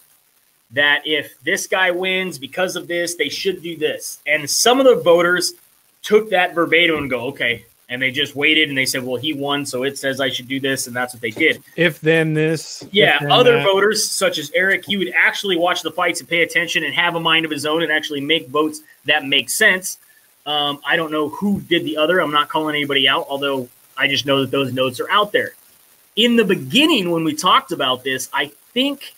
That 0.71 1.03
if 1.05 1.39
this 1.41 1.67
guy 1.67 1.91
wins 1.91 2.39
because 2.39 2.75
of 2.75 2.87
this, 2.87 3.15
they 3.15 3.29
should 3.29 3.61
do 3.61 3.77
this. 3.77 4.19
And 4.25 4.49
some 4.49 4.79
of 4.79 4.85
the 4.85 4.95
voters 4.95 5.53
took 6.01 6.29
that 6.29 6.53
verbatim 6.53 6.97
and 6.97 7.09
go, 7.09 7.27
okay. 7.27 7.65
And 7.87 8.01
they 8.01 8.09
just 8.09 8.35
waited 8.35 8.69
and 8.69 8.77
they 8.77 8.85
said, 8.85 9.03
well, 9.03 9.15
he 9.15 9.33
won, 9.33 9.65
so 9.65 9.83
it 9.83 9.97
says 9.97 10.19
I 10.19 10.29
should 10.29 10.47
do 10.47 10.59
this. 10.59 10.87
And 10.87 10.95
that's 10.95 11.13
what 11.13 11.21
they 11.21 11.29
did. 11.29 11.61
If 11.75 12.01
then 12.01 12.33
this. 12.33 12.83
Yeah. 12.91 13.19
then 13.19 13.31
other 13.31 13.57
that. 13.57 13.63
voters, 13.63 14.09
such 14.09 14.39
as 14.39 14.51
Eric, 14.55 14.85
he 14.85 14.97
would 14.97 15.13
actually 15.15 15.55
watch 15.55 15.83
the 15.83 15.91
fights 15.91 16.19
and 16.19 16.27
pay 16.27 16.41
attention 16.41 16.83
and 16.83 16.95
have 16.95 17.15
a 17.15 17.19
mind 17.19 17.45
of 17.45 17.51
his 17.51 17.65
own 17.65 17.83
and 17.83 17.91
actually 17.91 18.21
make 18.21 18.47
votes 18.47 18.81
that 19.05 19.25
make 19.25 19.49
sense. 19.49 19.99
Um, 20.47 20.79
I 20.85 20.95
don't 20.95 21.11
know 21.11 21.29
who 21.29 21.61
did 21.61 21.85
the 21.85 21.97
other. 21.97 22.19
I'm 22.19 22.31
not 22.31 22.49
calling 22.49 22.75
anybody 22.75 23.07
out, 23.07 23.27
although 23.29 23.69
I 23.97 24.07
just 24.07 24.25
know 24.25 24.41
that 24.41 24.51
those 24.51 24.73
notes 24.73 24.99
are 24.99 25.09
out 25.09 25.31
there. 25.31 25.51
In 26.15 26.35
the 26.35 26.45
beginning, 26.45 27.11
when 27.11 27.23
we 27.23 27.35
talked 27.35 27.71
about 27.71 28.03
this, 28.03 28.29
I 28.33 28.51
think 28.73 29.15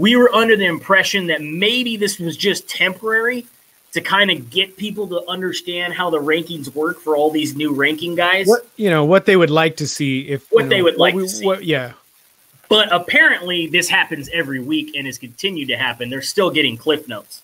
we 0.00 0.16
were 0.16 0.34
under 0.34 0.56
the 0.56 0.64
impression 0.64 1.26
that 1.26 1.42
maybe 1.42 1.96
this 1.98 2.18
was 2.18 2.36
just 2.36 2.66
temporary 2.68 3.46
to 3.92 4.00
kind 4.00 4.30
of 4.30 4.48
get 4.50 4.76
people 4.76 5.06
to 5.08 5.20
understand 5.28 5.92
how 5.92 6.08
the 6.10 6.18
rankings 6.18 6.72
work 6.74 6.98
for 7.00 7.16
all 7.16 7.30
these 7.30 7.54
new 7.54 7.74
ranking 7.74 8.14
guys. 8.14 8.46
What 8.46 8.66
you 8.76 8.88
know, 8.88 9.04
what 9.04 9.26
they 9.26 9.36
would 9.36 9.50
like 9.50 9.76
to 9.76 9.86
see 9.86 10.20
if 10.28 10.46
What 10.50 10.64
you 10.64 10.68
they 10.70 10.82
would 10.82 10.96
like 10.96 11.14
we- 11.14 11.24
to 11.24 11.28
see. 11.28 11.44
what- 11.44 11.64
yeah. 11.64 11.92
But 12.68 12.92
apparently, 12.92 13.66
this 13.66 13.88
happens 13.88 14.30
every 14.32 14.60
week 14.60 14.94
and 14.96 15.04
has 15.06 15.18
continued 15.18 15.68
to 15.68 15.76
happen. 15.76 16.08
They're 16.08 16.22
still 16.22 16.50
getting 16.50 16.76
cliff 16.76 17.08
notes. 17.08 17.42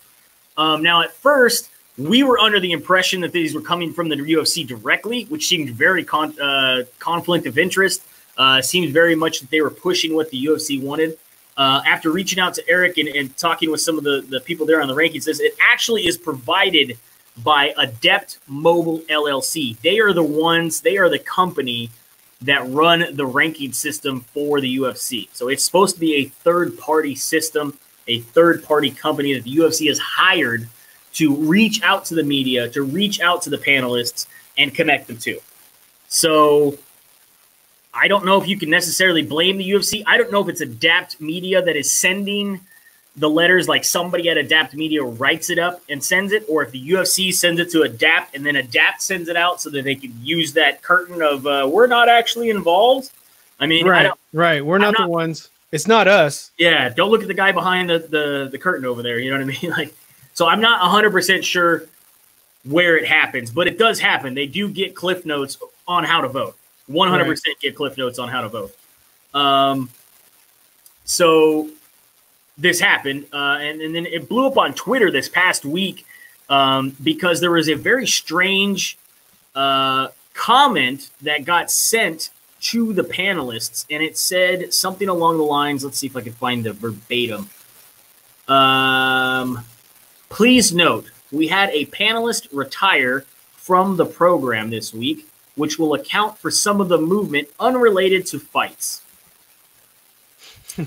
Um, 0.57 0.81
now, 0.81 1.01
at 1.03 1.13
first, 1.13 1.69
we 1.97 2.23
were 2.23 2.39
under 2.39 2.61
the 2.61 2.71
impression 2.71 3.19
that 3.21 3.33
these 3.33 3.53
were 3.53 3.59
coming 3.61 3.91
from 3.91 4.07
the 4.07 4.15
UFC 4.15 4.65
directly, 4.65 5.25
which 5.25 5.47
seemed 5.47 5.69
very 5.71 6.05
con- 6.05 6.39
uh, 6.39 6.83
conflict 6.99 7.45
of 7.45 7.57
interest. 7.57 8.03
Uh, 8.37 8.61
seemed 8.61 8.93
very 8.93 9.15
much 9.15 9.41
that 9.41 9.49
they 9.49 9.59
were 9.59 9.69
pushing 9.69 10.13
what 10.15 10.29
the 10.31 10.37
UFC 10.45 10.79
wanted. 10.81 11.17
Uh, 11.57 11.81
after 11.87 12.11
reaching 12.11 12.39
out 12.39 12.53
to 12.53 12.69
Eric 12.69 12.99
and, 12.99 13.09
and 13.09 13.35
talking 13.35 13.71
with 13.71 13.81
some 13.81 13.97
of 13.97 14.03
the, 14.03 14.23
the 14.29 14.39
people 14.41 14.65
there 14.65 14.79
on 14.79 14.87
the 14.87 14.93
rankings, 14.93 15.23
says 15.23 15.39
it 15.39 15.55
actually 15.59 16.05
is 16.05 16.15
provided 16.15 16.97
by 17.43 17.73
Adept 17.77 18.39
Mobile 18.47 18.99
LLC. 19.09 19.79
They 19.81 19.99
are 19.99 20.13
the 20.13 20.23
ones, 20.23 20.81
they 20.81 20.97
are 20.97 21.09
the 21.09 21.19
company 21.19 21.89
that 22.41 22.67
run 22.69 23.05
the 23.15 23.25
ranking 23.25 23.73
system 23.73 24.21
for 24.21 24.61
the 24.61 24.77
UFC. 24.77 25.27
So 25.33 25.47
it's 25.47 25.63
supposed 25.63 25.95
to 25.95 25.99
be 25.99 26.15
a 26.15 26.25
third 26.25 26.77
party 26.77 27.15
system, 27.15 27.77
a 28.07 28.19
third 28.19 28.63
party 28.63 28.91
company 28.91 29.33
that 29.33 29.43
the 29.43 29.55
UFC 29.55 29.87
has 29.87 29.97
hired 29.97 30.69
to 31.13 31.35
reach 31.35 31.81
out 31.81 32.05
to 32.05 32.15
the 32.15 32.23
media, 32.23 32.69
to 32.69 32.83
reach 32.83 33.19
out 33.19 33.41
to 33.43 33.49
the 33.49 33.57
panelists 33.57 34.27
and 34.57 34.73
connect 34.73 35.07
them 35.07 35.17
to. 35.17 35.39
So 36.07 36.77
I 37.97 38.07
don't 38.07 38.25
know 38.25 38.41
if 38.41 38.47
you 38.47 38.57
can 38.57 38.69
necessarily 38.69 39.23
blame 39.23 39.57
the 39.57 39.69
UFC. 39.69 40.03
I 40.05 40.17
don't 40.17 40.31
know 40.31 40.41
if 40.41 40.49
it's 40.49 40.61
Adapt 40.61 41.19
Media 41.19 41.61
that 41.61 41.75
is 41.75 41.91
sending 41.91 42.59
the 43.15 43.29
letters 43.29 43.67
like 43.67 43.83
somebody 43.83 44.29
at 44.29 44.37
Adapt 44.37 44.75
Media 44.75 45.03
writes 45.03 45.49
it 45.49 45.57
up 45.57 45.81
and 45.89 46.03
sends 46.03 46.31
it, 46.31 46.45
or 46.47 46.63
if 46.63 46.71
the 46.71 46.89
UFC 46.91 47.33
sends 47.33 47.59
it 47.59 47.71
to 47.71 47.81
Adapt 47.81 48.35
and 48.35 48.45
then 48.45 48.55
Adapt 48.55 49.01
sends 49.01 49.27
it 49.27 49.35
out 49.35 49.59
so 49.59 49.71
that 49.71 49.83
they 49.83 49.95
can 49.95 50.13
use 50.21 50.53
that 50.53 50.83
curtain 50.83 51.21
of 51.23 51.47
uh, 51.47 51.67
we're 51.71 51.87
not 51.87 52.09
actually 52.09 52.51
involved. 52.51 53.09
I 53.59 53.65
mean, 53.65 53.87
I 53.87 53.89
Right. 53.89 54.03
don't, 54.03 54.19
Right. 54.33 54.63
We're 54.65 54.77
not, 54.77 54.93
not- 54.99 55.05
the 55.07 55.09
ones. 55.11 55.49
It's 55.71 55.87
not 55.87 56.07
us. 56.07 56.51
yeah, 56.57 56.87
don't 56.89 57.09
look 57.11 57.23
at 57.23 57.27
the 57.27 57.33
guy 57.33 57.51
behind 57.51 57.89
the, 57.89 57.99
the, 57.99 58.47
the 58.51 58.57
curtain 58.57 58.85
over 58.85 59.01
there. 59.03 59.19
You 59.19 59.31
know 59.31 59.43
what 59.43 59.53
I 59.55 59.59
mean? 59.63 59.71
Like, 59.71 59.93
so 60.33 60.47
I'm 60.47 60.61
not 60.61 60.79
100% 60.81 61.43
sure 61.43 61.83
where 62.63 62.97
it 62.97 63.05
happens, 63.07 63.49
but 63.51 63.67
it 63.67 63.77
does 63.79 63.99
happen. 63.99 64.33
They 64.33 64.45
do 64.45 64.69
get 64.69 64.95
cliff 64.95 65.25
notes 65.25 65.57
on 65.87 66.03
how 66.03 66.21
to 66.21 66.27
vote. 66.29 66.55
100% 66.89 67.41
get 67.61 67.75
cliff 67.75 67.97
notes 67.97 68.19
on 68.19 68.29
how 68.29 68.41
to 68.41 68.49
vote. 68.49 68.75
Um, 69.33 69.89
so 71.05 71.69
this 72.57 72.79
happened, 72.79 73.25
uh, 73.31 73.57
and, 73.59 73.81
and 73.81 73.95
then 73.95 74.05
it 74.05 74.27
blew 74.27 74.47
up 74.47 74.57
on 74.57 74.73
Twitter 74.73 75.11
this 75.11 75.29
past 75.29 75.63
week 75.63 76.05
um, 76.49 76.95
because 77.03 77.39
there 77.39 77.51
was 77.51 77.69
a 77.69 77.75
very 77.75 78.07
strange 78.07 78.97
uh, 79.55 80.07
comment 80.33 81.09
that 81.21 81.45
got 81.45 81.69
sent 81.69 82.29
to 82.59 82.93
the 82.93 83.03
panelists, 83.03 83.85
and 83.89 84.01
it 84.01 84.17
said 84.17 84.73
something 84.73 85.09
along 85.09 85.37
the 85.37 85.43
lines. 85.43 85.83
Let's 85.83 85.97
see 85.97 86.07
if 86.07 86.15
I 86.15 86.21
can 86.21 86.33
find 86.33 86.63
the 86.63 86.73
verbatim. 86.73 87.49
Um, 88.47 89.63
please 90.29 90.73
note, 90.73 91.11
we 91.31 91.47
had 91.47 91.69
a 91.69 91.85
panelist 91.87 92.47
retire 92.51 93.25
from 93.51 93.97
the 93.97 94.05
program 94.05 94.69
this 94.69 94.93
week, 94.93 95.27
which 95.57 95.77
will 95.77 95.93
account 95.93 96.37
for 96.37 96.49
some 96.49 96.79
of 96.79 96.87
the 96.87 96.97
movement 96.97 97.49
unrelated 97.59 98.25
to 98.27 98.39
fights. 98.39 99.01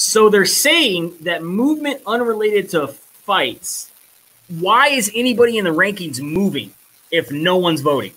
So 0.00 0.30
they're 0.30 0.44
saying 0.46 1.16
that 1.22 1.42
movement 1.42 2.02
unrelated 2.06 2.70
to 2.70 2.86
fights. 2.86 3.90
Why 4.46 4.90
is 4.90 5.10
anybody 5.12 5.58
in 5.58 5.64
the 5.64 5.74
rankings 5.74 6.20
moving 6.20 6.72
if 7.10 7.32
no 7.32 7.56
one's 7.56 7.80
voting? 7.80 8.12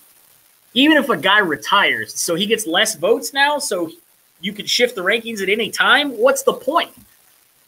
Even 0.74 0.96
if 0.96 1.08
a 1.08 1.16
guy 1.16 1.38
retires, 1.38 2.14
so 2.14 2.36
he 2.36 2.46
gets 2.46 2.68
less 2.68 2.94
votes 2.94 3.32
now, 3.32 3.58
so 3.58 3.90
you 4.40 4.52
can 4.52 4.64
shift 4.64 4.94
the 4.94 5.02
rankings 5.02 5.42
at 5.42 5.48
any 5.48 5.70
time. 5.72 6.16
What's 6.16 6.44
the 6.44 6.52
point? 6.52 6.92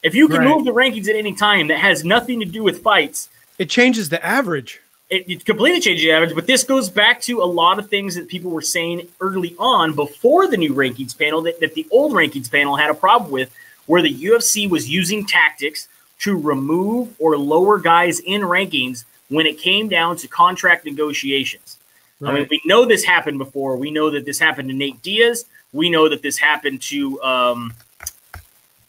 If 0.04 0.14
you 0.14 0.28
can 0.28 0.38
Right. 0.42 0.48
move 0.48 0.64
the 0.64 0.72
rankings 0.72 1.08
at 1.08 1.16
any 1.16 1.34
time, 1.34 1.66
that 1.66 1.78
has 1.80 2.04
nothing 2.04 2.38
to 2.38 2.46
do 2.46 2.62
with 2.62 2.84
fights. 2.84 3.28
It 3.58 3.68
changes 3.68 4.10
the 4.10 4.24
average. 4.24 4.80
It, 5.10 5.28
it 5.28 5.44
completely 5.44 5.80
changes 5.80 6.02
the 6.02 6.12
average, 6.12 6.34
but 6.34 6.46
this 6.46 6.64
goes 6.64 6.88
back 6.88 7.20
to 7.22 7.42
a 7.42 7.44
lot 7.44 7.78
of 7.78 7.88
things 7.88 8.14
that 8.14 8.26
people 8.26 8.50
were 8.50 8.62
saying 8.62 9.06
early 9.20 9.54
on 9.58 9.94
before 9.94 10.48
the 10.48 10.56
new 10.56 10.74
rankings 10.74 11.16
panel 11.16 11.42
that, 11.42 11.60
that 11.60 11.74
the 11.74 11.86
old 11.90 12.12
rankings 12.12 12.50
panel 12.50 12.76
had 12.76 12.90
a 12.90 12.94
problem 12.94 13.30
with, 13.30 13.54
where 13.86 14.00
the 14.00 14.14
UFC 14.14 14.68
was 14.68 14.88
using 14.88 15.26
tactics 15.26 15.88
to 16.20 16.38
remove 16.38 17.14
or 17.18 17.36
lower 17.36 17.78
guys 17.78 18.20
in 18.20 18.40
rankings 18.40 19.04
when 19.28 19.46
it 19.46 19.58
came 19.58 19.88
down 19.88 20.16
to 20.16 20.28
contract 20.28 20.86
negotiations. 20.86 21.78
I 22.22 22.32
mean, 22.32 22.46
we 22.50 22.62
know 22.64 22.86
this 22.86 23.04
happened 23.04 23.38
before. 23.38 23.76
We 23.76 23.90
know 23.90 24.08
that 24.10 24.24
this 24.24 24.38
happened 24.38 24.68
to 24.70 24.74
Nate 24.74 25.02
Diaz. 25.02 25.44
We 25.72 25.90
know 25.90 26.08
that 26.08 26.22
this 26.22 26.38
happened 26.38 26.80
to 26.82 27.20
um, 27.22 27.74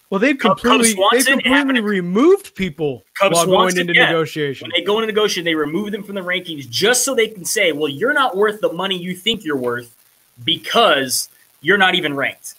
Well, 0.09 0.19
they've 0.19 0.37
Cub 0.37 0.59
completely 0.59 1.03
they've 1.11 1.25
completely 1.25 1.81
removed 1.81 2.55
people 2.55 3.03
Cub 3.15 3.33
while 3.33 3.45
Swanson, 3.45 3.77
going 3.77 3.89
into 3.89 3.93
yeah. 3.93 4.05
negotiation. 4.05 4.65
When 4.65 4.71
they 4.79 4.85
go 4.85 4.97
into 4.99 5.07
negotiation, 5.07 5.45
they 5.45 5.55
remove 5.55 5.91
them 5.91 6.03
from 6.03 6.15
the 6.15 6.21
rankings 6.21 6.69
just 6.69 7.03
so 7.03 7.15
they 7.15 7.27
can 7.27 7.43
say, 7.43 7.71
well, 7.71 7.89
you're 7.89 8.13
not 8.13 8.37
worth 8.37 8.61
the 8.61 8.71
money 8.71 8.97
you 8.97 9.15
think 9.15 9.43
you're 9.43 9.57
worth 9.57 9.95
because 10.43 11.29
you're 11.61 11.77
not 11.77 11.95
even 11.95 12.13
ranked. 12.13 12.55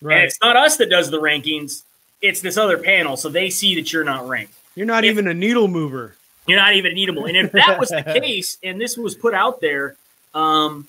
And 0.00 0.08
Right. 0.08 0.24
it's 0.24 0.38
not 0.42 0.56
us 0.56 0.76
that 0.78 0.90
does 0.90 1.10
the 1.10 1.20
rankings, 1.20 1.82
it's 2.22 2.40
this 2.40 2.56
other 2.56 2.78
panel. 2.78 3.16
So 3.16 3.28
they 3.28 3.50
see 3.50 3.74
that 3.76 3.92
you're 3.92 4.04
not 4.04 4.28
ranked. 4.28 4.54
You're 4.74 4.86
not 4.86 5.04
if- 5.04 5.10
even 5.10 5.26
a 5.26 5.34
needle 5.34 5.68
mover. 5.68 6.14
You're 6.46 6.60
not 6.60 6.74
even 6.74 6.94
needable. 6.94 7.26
And 7.26 7.36
if 7.36 7.52
that 7.52 7.78
was 7.78 7.88
the 7.88 8.02
case, 8.22 8.58
and 8.62 8.80
this 8.80 8.96
was 8.96 9.16
put 9.16 9.34
out 9.34 9.60
there 9.60 9.96
um, 10.32 10.86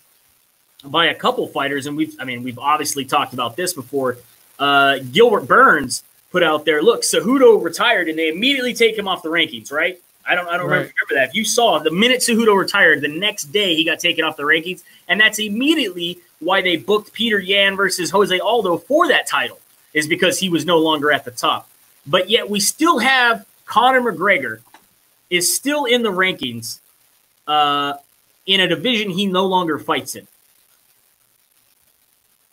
by 0.84 1.08
a 1.08 1.16
couple 1.16 1.48
fighters, 1.48 1.88
and 1.88 1.98
we've, 1.98 2.16
I 2.20 2.26
mean, 2.26 2.44
we've 2.44 2.60
obviously 2.60 3.06
talked 3.06 3.34
about 3.34 3.56
this 3.56 3.74
before. 3.74 4.18
Uh, 4.60 5.00
Gilbert 5.12 5.48
Burns 5.48 6.04
put 6.32 6.44
out 6.44 6.66
there, 6.66 6.82
look, 6.82 7.02
Cejudo 7.04 7.62
retired, 7.64 8.10
and 8.10 8.18
they 8.18 8.30
immediately 8.30 8.74
take 8.74 8.98
him 8.98 9.08
off 9.08 9.24
the 9.24 9.30
rankings, 9.30 9.72
right? 9.72 10.00
I 10.30 10.36
don't. 10.36 10.48
I 10.50 10.58
don't 10.58 10.68
Right. 10.68 10.78
remember 10.80 11.14
that. 11.14 11.30
If 11.30 11.36
you 11.36 11.46
saw 11.46 11.80
the 11.80 11.92
minute 11.92 12.20
Cejudo 12.20 12.58
retired, 12.58 13.00
the 13.02 13.08
next 13.08 13.46
day 13.46 13.76
he 13.76 13.86
got 13.86 14.00
taken 14.00 14.26
off 14.26 14.36
the 14.36 14.44
rankings, 14.44 14.84
and 15.08 15.22
that's 15.22 15.40
immediately 15.40 16.20
why 16.40 16.62
they 16.62 16.76
booked 16.76 17.14
Petr 17.14 17.42
Yan 17.46 17.78
versus 17.78 18.12
Jose 18.12 18.38
Aldo 18.40 18.78
for 18.80 19.08
that 19.08 19.26
title, 19.26 19.60
is 19.94 20.06
because 20.06 20.38
he 20.38 20.50
was 20.50 20.66
no 20.66 20.80
longer 20.80 21.14
at 21.14 21.24
the 21.24 21.32
top. 21.32 21.70
But 22.06 22.30
yet 22.30 22.50
we 22.50 22.60
still 22.60 23.00
have 23.00 23.46
Conor 23.66 24.02
McGregor 24.02 24.60
is 25.30 25.54
still 25.54 25.86
in 25.86 26.04
the 26.04 26.12
rankings 26.12 26.80
uh, 27.48 27.94
in 28.46 28.60
a 28.60 28.68
division 28.68 29.10
he 29.10 29.26
no 29.28 29.46
longer 29.46 29.80
fights 29.80 30.16
in. 30.16 30.28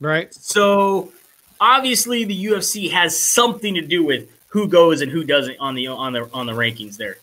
Right. 0.00 0.32
So 0.34 1.12
obviously 1.60 2.24
the 2.24 2.44
UFC 2.46 2.90
has 2.90 3.18
something 3.18 3.74
to 3.74 3.80
do 3.82 4.04
with 4.04 4.30
who 4.48 4.68
goes 4.68 5.00
and 5.00 5.10
who 5.10 5.24
doesn't 5.24 5.58
on 5.58 5.74
the 5.74 5.88
on 5.88 6.12
the 6.12 6.28
on 6.32 6.46
the 6.46 6.52
rankings 6.52 6.96
there. 6.96 7.16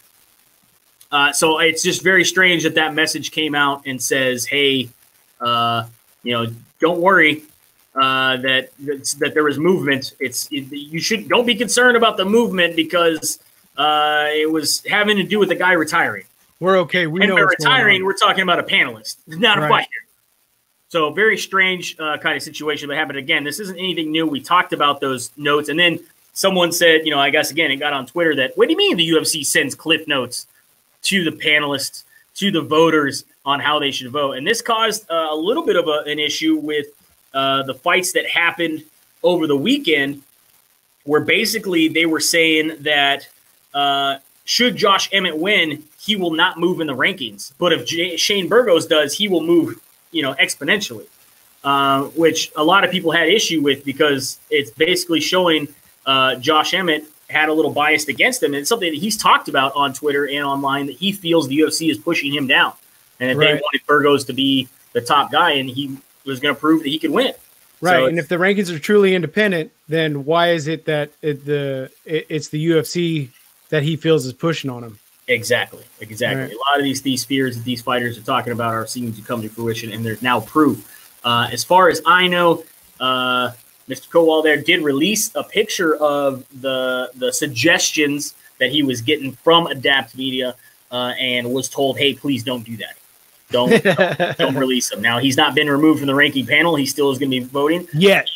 Uh, 1.12 1.32
so 1.34 1.60
it's 1.60 1.84
just 1.84 2.04
very 2.04 2.24
strange 2.24 2.64
that 2.64 2.76
that 2.76 2.94
message 2.94 3.32
came 3.32 3.54
out 3.56 3.84
and 3.86 4.02
says, 4.02 4.46
"Hey, 4.46 4.90
uh, 5.40 5.86
you 6.24 6.34
know, 6.34 6.48
don't 6.80 7.00
worry 7.02 7.44
uh, 7.96 8.38
that 8.38 8.70
that 8.78 9.32
there 9.34 9.44
was 9.44 9.58
movement. 9.58 10.14
It's 10.20 10.48
it, 10.52 10.72
you 10.72 11.00
should 11.02 11.28
don't 11.28 11.46
be 11.46 11.56
concerned 11.56 11.98
about 11.98 12.18
the 12.18 12.26
movement 12.26 12.76
because 12.76 13.40
uh, 13.78 14.28
it 14.30 14.50
was 14.50 14.84
having 14.86 15.18
to 15.18 15.24
do 15.24 15.40
with 15.40 15.50
the 15.50 15.56
guy 15.56 15.74
retiring. 15.74 16.24
We're 16.60 16.78
okay. 16.80 17.08
We 17.08 17.22
and 17.22 17.30
know 17.30 17.36
by 17.36 17.42
retiring, 17.42 18.06
we're 18.06 18.14
talking 18.14 18.44
about 18.44 18.60
a 18.60 18.64
panelist, 18.64 19.18
not 19.28 19.58
a 19.58 19.62
Right. 19.62 19.70
fighter. 19.70 19.90
So 20.92 21.10
very 21.10 21.38
strange 21.38 21.98
uh, 22.00 22.18
kind 22.18 22.36
of 22.36 22.44
situation 22.44 22.90
that 22.90 22.98
happened 22.98 23.18
again. 23.18 23.46
This 23.46 23.62
isn't 23.62 23.78
anything 23.78 24.12
new. 24.12 24.28
We 24.28 24.42
talked 24.42 24.74
about 24.74 25.00
those 25.00 25.32
notes, 25.38 25.70
and 25.70 25.80
then 25.80 26.02
someone 26.34 26.74
said, 26.74 27.06
you 27.06 27.12
know, 27.12 27.20
I 27.20 27.30
guess 27.30 27.50
again, 27.50 27.72
it 27.72 27.78
got 27.78 27.94
on 27.94 28.06
Twitter 28.06 28.36
that 28.36 28.58
what 28.58 28.68
do 28.68 28.74
you 28.74 28.78
mean 28.78 28.98
the 28.98 29.10
UFC 29.10 29.46
sends 29.46 29.74
cliff 29.74 30.06
notes 30.06 30.48
to 31.04 31.24
the 31.24 31.32
panelists, 31.32 32.04
to 32.36 32.52
the 32.52 32.60
voters 32.60 33.24
on 33.46 33.62
how 33.62 33.80
they 33.80 33.90
should 33.90 34.12
vote? 34.12 34.34
And 34.34 34.46
this 34.46 34.62
caused 34.62 35.10
uh, 35.10 35.30
a 35.32 35.36
little 35.36 35.66
bit 35.66 35.78
of 35.78 35.88
a, 35.88 36.04
an 36.12 36.20
issue 36.20 36.58
with 36.58 36.88
uh, 37.34 37.64
the 37.64 37.74
fights 37.74 38.12
that 38.12 38.28
happened 38.28 38.84
over 39.24 39.48
the 39.48 39.56
weekend, 39.56 40.22
where 41.06 41.22
basically 41.22 41.88
they 41.88 42.06
were 42.06 42.20
saying 42.20 42.74
that 42.82 43.30
uh, 43.74 44.18
should 44.44 44.76
Josh 44.76 45.08
Emmett 45.14 45.38
win, 45.38 45.84
he 46.02 46.18
will 46.18 46.34
not 46.34 46.60
move 46.60 46.82
in 46.82 46.88
the 46.88 46.96
rankings. 46.98 47.54
But 47.58 47.72
if 47.72 47.86
J- 47.86 48.18
Shane 48.18 48.50
Burgos 48.50 48.88
does, 48.88 49.14
he 49.14 49.30
will 49.30 49.42
move, 49.42 49.80
you 50.12 50.22
know, 50.22 50.34
exponentially. 50.36 51.08
Uh, 51.64 52.06
which 52.16 52.52
a 52.56 52.64
lot 52.64 52.84
of 52.84 52.90
people 52.90 53.12
had 53.12 53.28
issue 53.28 53.62
with 53.62 53.86
because 53.86 54.40
it's 54.50 54.72
basically 54.72 55.20
showing 55.20 55.68
uh, 56.08 56.34
Josh 56.36 56.74
Emmett 56.74 57.06
had 57.30 57.50
a 57.50 57.54
little 57.54 57.72
biased 57.72 58.10
against 58.10 58.42
him. 58.42 58.54
And 58.54 58.62
it's 58.62 58.70
something 58.70 58.92
that 58.92 59.00
he's 59.00 59.16
talked 59.16 59.48
about 59.48 59.76
on 59.76 59.94
Twitter 59.94 60.28
and 60.28 60.44
online 60.44 60.88
that 60.88 60.96
he 60.96 61.12
feels 61.12 61.48
the 61.48 61.60
UFC 61.60 61.90
is 61.90 61.98
pushing 61.98 62.34
him 62.34 62.48
down, 62.48 62.74
and 63.20 63.30
that 63.30 63.38
they 63.38 63.54
wanted 63.54 63.86
Burgos 63.86 64.26
to 64.26 64.34
be 64.34 64.68
the 64.94 65.02
top 65.02 65.32
guy, 65.32 65.52
and 65.52 65.70
he 65.70 65.98
was 66.26 66.40
going 66.40 66.54
to 66.54 66.60
prove 66.60 66.84
that 66.84 66.90
he 66.90 67.00
could 67.00 67.12
win. 67.12 67.34
Right. 67.80 67.94
So 67.94 68.06
and 68.06 68.20
if 68.20 68.28
the 68.28 68.36
rankings 68.36 68.74
are 68.74 68.80
truly 68.80 69.16
independent, 69.16 69.72
then 69.88 70.26
why 70.26 70.52
is 70.52 70.68
it 70.68 70.86
that 70.86 71.12
it, 71.22 71.46
the 71.46 71.92
it, 72.06 72.28
it's 72.30 72.50
the 72.50 72.70
UFC 72.70 73.30
that 73.70 73.82
he 73.84 73.96
feels 73.96 74.26
is 74.26 74.34
pushing 74.34 74.70
on 74.70 74.84
him? 74.84 75.00
Exactly, 75.32 75.84
exactly. 76.02 76.44
Right. 76.44 76.54
A 76.54 76.58
lot 76.70 76.78
of 76.78 76.84
these 76.84 77.02
these 77.02 77.24
fears 77.24 77.56
that 77.56 77.64
these 77.64 77.82
fighters 77.82 78.18
are 78.18 78.22
talking 78.22 78.52
about 78.52 78.74
are 78.74 78.86
seeming 78.86 79.14
to 79.14 79.22
come 79.22 79.42
to 79.42 79.50
fruition, 79.50 79.92
and 79.92 80.06
there's 80.06 80.22
now 80.22 80.42
proof. 80.42 80.88
Uh, 81.24 81.48
as 81.52 81.64
far 81.64 81.90
as 81.90 82.02
I 82.06 82.28
know, 82.28 82.64
uh, 83.00 83.52
Mr. 83.88 84.10
Kowal 84.10 84.44
there 84.44 84.62
did 84.62 84.84
release 84.84 85.34
a 85.36 85.44
picture 85.44 85.96
of 85.96 86.46
the 86.62 87.12
the 87.16 87.32
suggestions 87.32 88.36
that 88.60 88.72
he 88.72 88.84
was 88.84 89.02
getting 89.02 89.32
from 89.32 89.68
Adapt 89.68 90.18
Media, 90.18 90.56
uh, 90.92 91.14
and 91.18 91.52
was 91.54 91.70
told, 91.70 91.98
"Hey, 91.98 92.14
please 92.14 92.44
don't 92.44 92.66
do 92.66 92.76
that. 92.78 92.98
Don't 93.52 93.84
don't, 93.84 94.38
don't 94.38 94.56
release 94.56 94.90
them." 94.90 95.02
Now 95.02 95.20
he's 95.20 95.38
not 95.38 95.56
been 95.56 95.70
removed 95.70 96.00
from 96.00 96.08
the 96.08 96.16
ranking 96.16 96.46
panel. 96.46 96.76
He 96.76 96.86
still 96.86 97.10
is 97.10 97.18
going 97.18 97.32
to 97.32 97.40
be 97.40 97.46
voting. 97.46 97.88
Yet. 97.94 98.30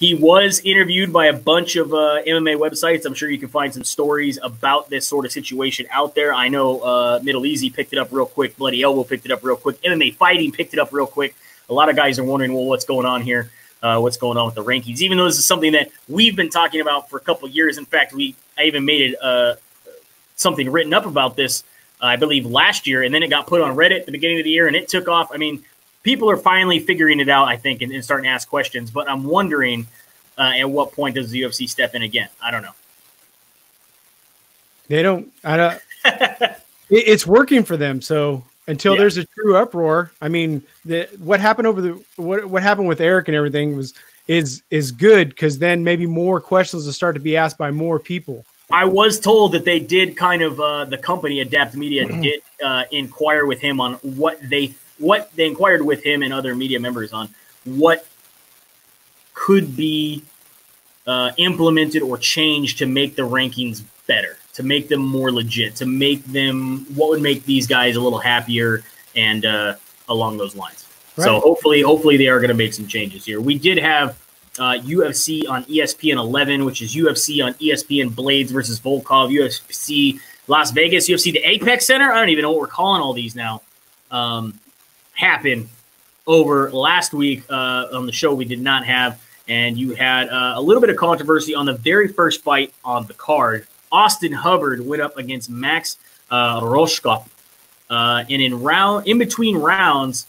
He 0.00 0.14
was 0.14 0.60
interviewed 0.64 1.12
by 1.12 1.26
a 1.26 1.32
bunch 1.34 1.76
of 1.76 1.92
uh, 1.92 2.22
MMA 2.26 2.56
websites. 2.56 3.04
I'm 3.04 3.12
sure 3.12 3.28
you 3.28 3.38
can 3.38 3.50
find 3.50 3.72
some 3.72 3.84
stories 3.84 4.38
about 4.42 4.88
this 4.88 5.06
sort 5.06 5.26
of 5.26 5.30
situation 5.30 5.86
out 5.90 6.14
there. 6.14 6.32
I 6.32 6.48
know 6.48 6.80
uh, 6.80 7.20
MiddleEasy 7.20 7.74
picked 7.74 7.92
it 7.92 7.98
up 7.98 8.08
real 8.10 8.24
quick. 8.24 8.56
Bloody 8.56 8.80
Elbow 8.80 9.04
picked 9.04 9.26
it 9.26 9.30
up 9.30 9.44
real 9.44 9.56
quick. 9.56 9.78
MMA 9.82 10.14
Fighting 10.16 10.52
picked 10.52 10.72
it 10.72 10.80
up 10.80 10.90
real 10.94 11.06
quick. 11.06 11.34
A 11.68 11.74
lot 11.74 11.90
of 11.90 11.96
guys 11.96 12.18
are 12.18 12.24
wondering, 12.24 12.54
well, 12.54 12.64
what's 12.64 12.86
going 12.86 13.04
on 13.04 13.20
here? 13.20 13.50
Uh, 13.82 14.00
what's 14.00 14.16
going 14.16 14.38
on 14.38 14.46
with 14.46 14.54
the 14.54 14.64
rankings? 14.64 15.02
Even 15.02 15.18
though 15.18 15.26
this 15.26 15.38
is 15.38 15.44
something 15.44 15.72
that 15.72 15.90
we've 16.08 16.34
been 16.34 16.48
talking 16.48 16.80
about 16.80 17.10
for 17.10 17.18
a 17.18 17.20
couple 17.20 17.46
years. 17.50 17.76
In 17.76 17.84
fact, 17.84 18.14
we 18.14 18.34
I 18.56 18.62
even 18.62 18.86
made 18.86 19.10
it 19.10 19.22
uh, 19.22 19.56
something 20.34 20.70
written 20.72 20.94
up 20.94 21.04
about 21.04 21.36
this, 21.36 21.62
I 22.00 22.16
believe, 22.16 22.46
last 22.46 22.86
year, 22.86 23.02
and 23.02 23.14
then 23.14 23.22
it 23.22 23.28
got 23.28 23.46
put 23.46 23.60
on 23.60 23.76
Reddit 23.76 24.00
at 24.00 24.06
the 24.06 24.12
beginning 24.12 24.38
of 24.38 24.44
the 24.44 24.50
year, 24.50 24.66
and 24.66 24.74
it 24.74 24.88
took 24.88 25.08
off. 25.08 25.30
I 25.30 25.36
mean, 25.36 25.62
people 26.02 26.30
are 26.30 26.36
finally 26.36 26.78
figuring 26.78 27.20
it 27.20 27.28
out, 27.28 27.48
I 27.48 27.56
think, 27.56 27.82
and, 27.82 27.92
and 27.92 28.04
starting 28.04 28.24
to 28.24 28.30
ask 28.30 28.48
questions. 28.48 28.90
But 28.90 29.08
I'm 29.08 29.24
wondering 29.24 29.86
uh, 30.40 30.54
at 30.56 30.68
what 30.68 30.92
point 30.92 31.14
does 31.14 31.30
the 31.30 31.42
UFC 31.42 31.68
step 31.68 31.94
in 31.94 32.02
again? 32.02 32.28
I 32.42 32.50
don't 32.50 32.62
know. 32.62 32.74
They 34.88 35.02
don't. 35.02 35.30
I 35.44 35.56
don't. 35.56 35.82
it, 36.04 36.54
it's 36.90 37.26
working 37.26 37.62
for 37.62 37.76
them. 37.76 38.00
So 38.00 38.42
until 38.66 38.94
Yeah. 38.94 39.00
there's 39.00 39.18
a 39.18 39.24
true 39.26 39.56
uproar, 39.56 40.10
I 40.20 40.28
mean, 40.28 40.62
the 40.84 41.08
what 41.18 41.40
happened 41.40 41.66
over 41.68 41.80
the 41.80 42.02
what 42.16 42.46
what 42.46 42.62
happened 42.62 42.88
with 42.88 43.00
Eric 43.00 43.28
and 43.28 43.36
everything 43.36 43.76
was 43.76 43.94
is 44.28 44.62
is 44.70 44.90
good 44.90 45.28
because 45.28 45.58
then 45.58 45.84
maybe 45.84 46.06
more 46.06 46.40
questions 46.40 46.86
will 46.86 46.92
start 46.92 47.14
to 47.14 47.20
be 47.20 47.36
asked 47.36 47.58
by 47.58 47.70
more 47.70 47.98
people. 47.98 48.44
I 48.72 48.84
was 48.84 49.18
told 49.18 49.52
that 49.52 49.64
they 49.64 49.80
did 49.80 50.16
kind 50.16 50.42
of 50.42 50.60
uh, 50.60 50.84
the 50.84 50.98
company 50.98 51.40
Adapt 51.40 51.74
Media 51.74 52.06
did 52.06 52.40
uh, 52.64 52.84
inquire 52.92 53.44
with 53.46 53.60
him 53.60 53.80
on 53.80 53.94
what 53.94 54.38
they 54.48 54.72
what 54.98 55.34
they 55.34 55.46
inquired 55.46 55.82
with 55.84 56.04
him 56.04 56.22
and 56.22 56.32
other 56.32 56.54
media 56.54 56.78
members 56.78 57.12
on 57.12 57.28
what 57.64 58.06
could 59.40 59.74
be 59.74 60.22
uh, 61.06 61.30
implemented 61.38 62.02
or 62.02 62.18
changed 62.18 62.76
to 62.78 62.86
make 62.86 63.16
the 63.16 63.22
rankings 63.22 63.82
better, 64.06 64.36
to 64.52 64.62
make 64.62 64.88
them 64.88 65.00
more 65.00 65.32
legit, 65.32 65.74
to 65.76 65.86
make 65.86 66.22
them 66.26 66.84
what 66.94 67.08
would 67.08 67.22
make 67.22 67.44
these 67.46 67.66
guys 67.66 67.96
a 67.96 68.00
little 68.00 68.18
happier 68.18 68.82
and 69.16 69.46
uh, 69.46 69.74
along 70.10 70.36
those 70.36 70.54
lines. 70.54 70.86
So 71.16 71.40
hopefully, 71.40 71.82
hopefully 71.82 72.16
they 72.16 72.28
are 72.28 72.38
going 72.38 72.48
to 72.48 72.54
make 72.54 72.72
some 72.72 72.86
changes 72.86 73.24
here. 73.24 73.40
We 73.40 73.58
did 73.58 73.78
have 73.78 74.18
uh, 74.58 74.78
UFC 74.80 75.48
on 75.48 75.64
ESPN 75.64 76.16
11, 76.16 76.64
which 76.64 76.82
is 76.82 76.94
UFC 76.94 77.44
on 77.44 77.54
ESPN 77.54 78.10
Blaydes 78.10 78.50
versus 78.50 78.78
Volkov, 78.78 79.30
UFC 79.30 80.18
Las 80.48 80.70
Vegas, 80.70 81.08
UFC 81.08 81.32
the 81.32 81.42
Apex 81.44 81.86
Center. 81.86 82.12
I 82.12 82.20
don't 82.20 82.28
even 82.28 82.42
know 82.42 82.52
what 82.52 82.60
we're 82.60 82.66
calling 82.66 83.02
all 83.02 83.12
these 83.12 83.34
now. 83.34 83.62
Um, 84.10 84.58
happen 85.12 85.68
over 86.26 86.70
last 86.70 87.12
week 87.12 87.44
uh, 87.50 87.88
on 87.92 88.06
the 88.06 88.12
show 88.12 88.34
we 88.34 88.44
did 88.44 88.60
not 88.60 88.84
have, 88.86 89.22
and 89.50 89.76
you 89.76 89.94
had 89.94 90.28
uh, 90.28 90.54
a 90.56 90.62
little 90.62 90.80
bit 90.80 90.90
of 90.90 90.96
controversy 90.96 91.54
on 91.54 91.66
the 91.66 91.74
very 91.74 92.06
first 92.06 92.42
fight 92.42 92.72
on 92.84 93.04
the 93.06 93.14
card. 93.14 93.66
Austin 93.90 94.32
Hubbard 94.32 94.86
went 94.86 95.02
up 95.02 95.18
against 95.18 95.50
Max 95.50 95.98
uh, 96.30 96.60
uh, 97.90 98.24
and 98.30 98.40
in 98.40 98.62
round 98.62 99.08
in 99.08 99.18
between 99.18 99.56
rounds, 99.56 100.28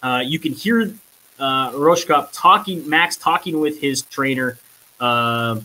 uh, 0.00 0.22
you 0.24 0.38
can 0.38 0.52
hear 0.52 0.94
uh, 1.40 1.96
talking, 2.32 2.88
Max 2.88 3.16
talking 3.16 3.58
with 3.58 3.80
his 3.80 4.02
trainer, 4.02 4.58
uh, 5.00 5.60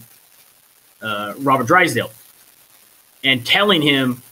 uh, 1.01 1.33
Robert 1.37 1.67
Drysdale, 1.67 2.11
and 3.23 3.45
telling 3.45 3.83
him, 3.83 4.23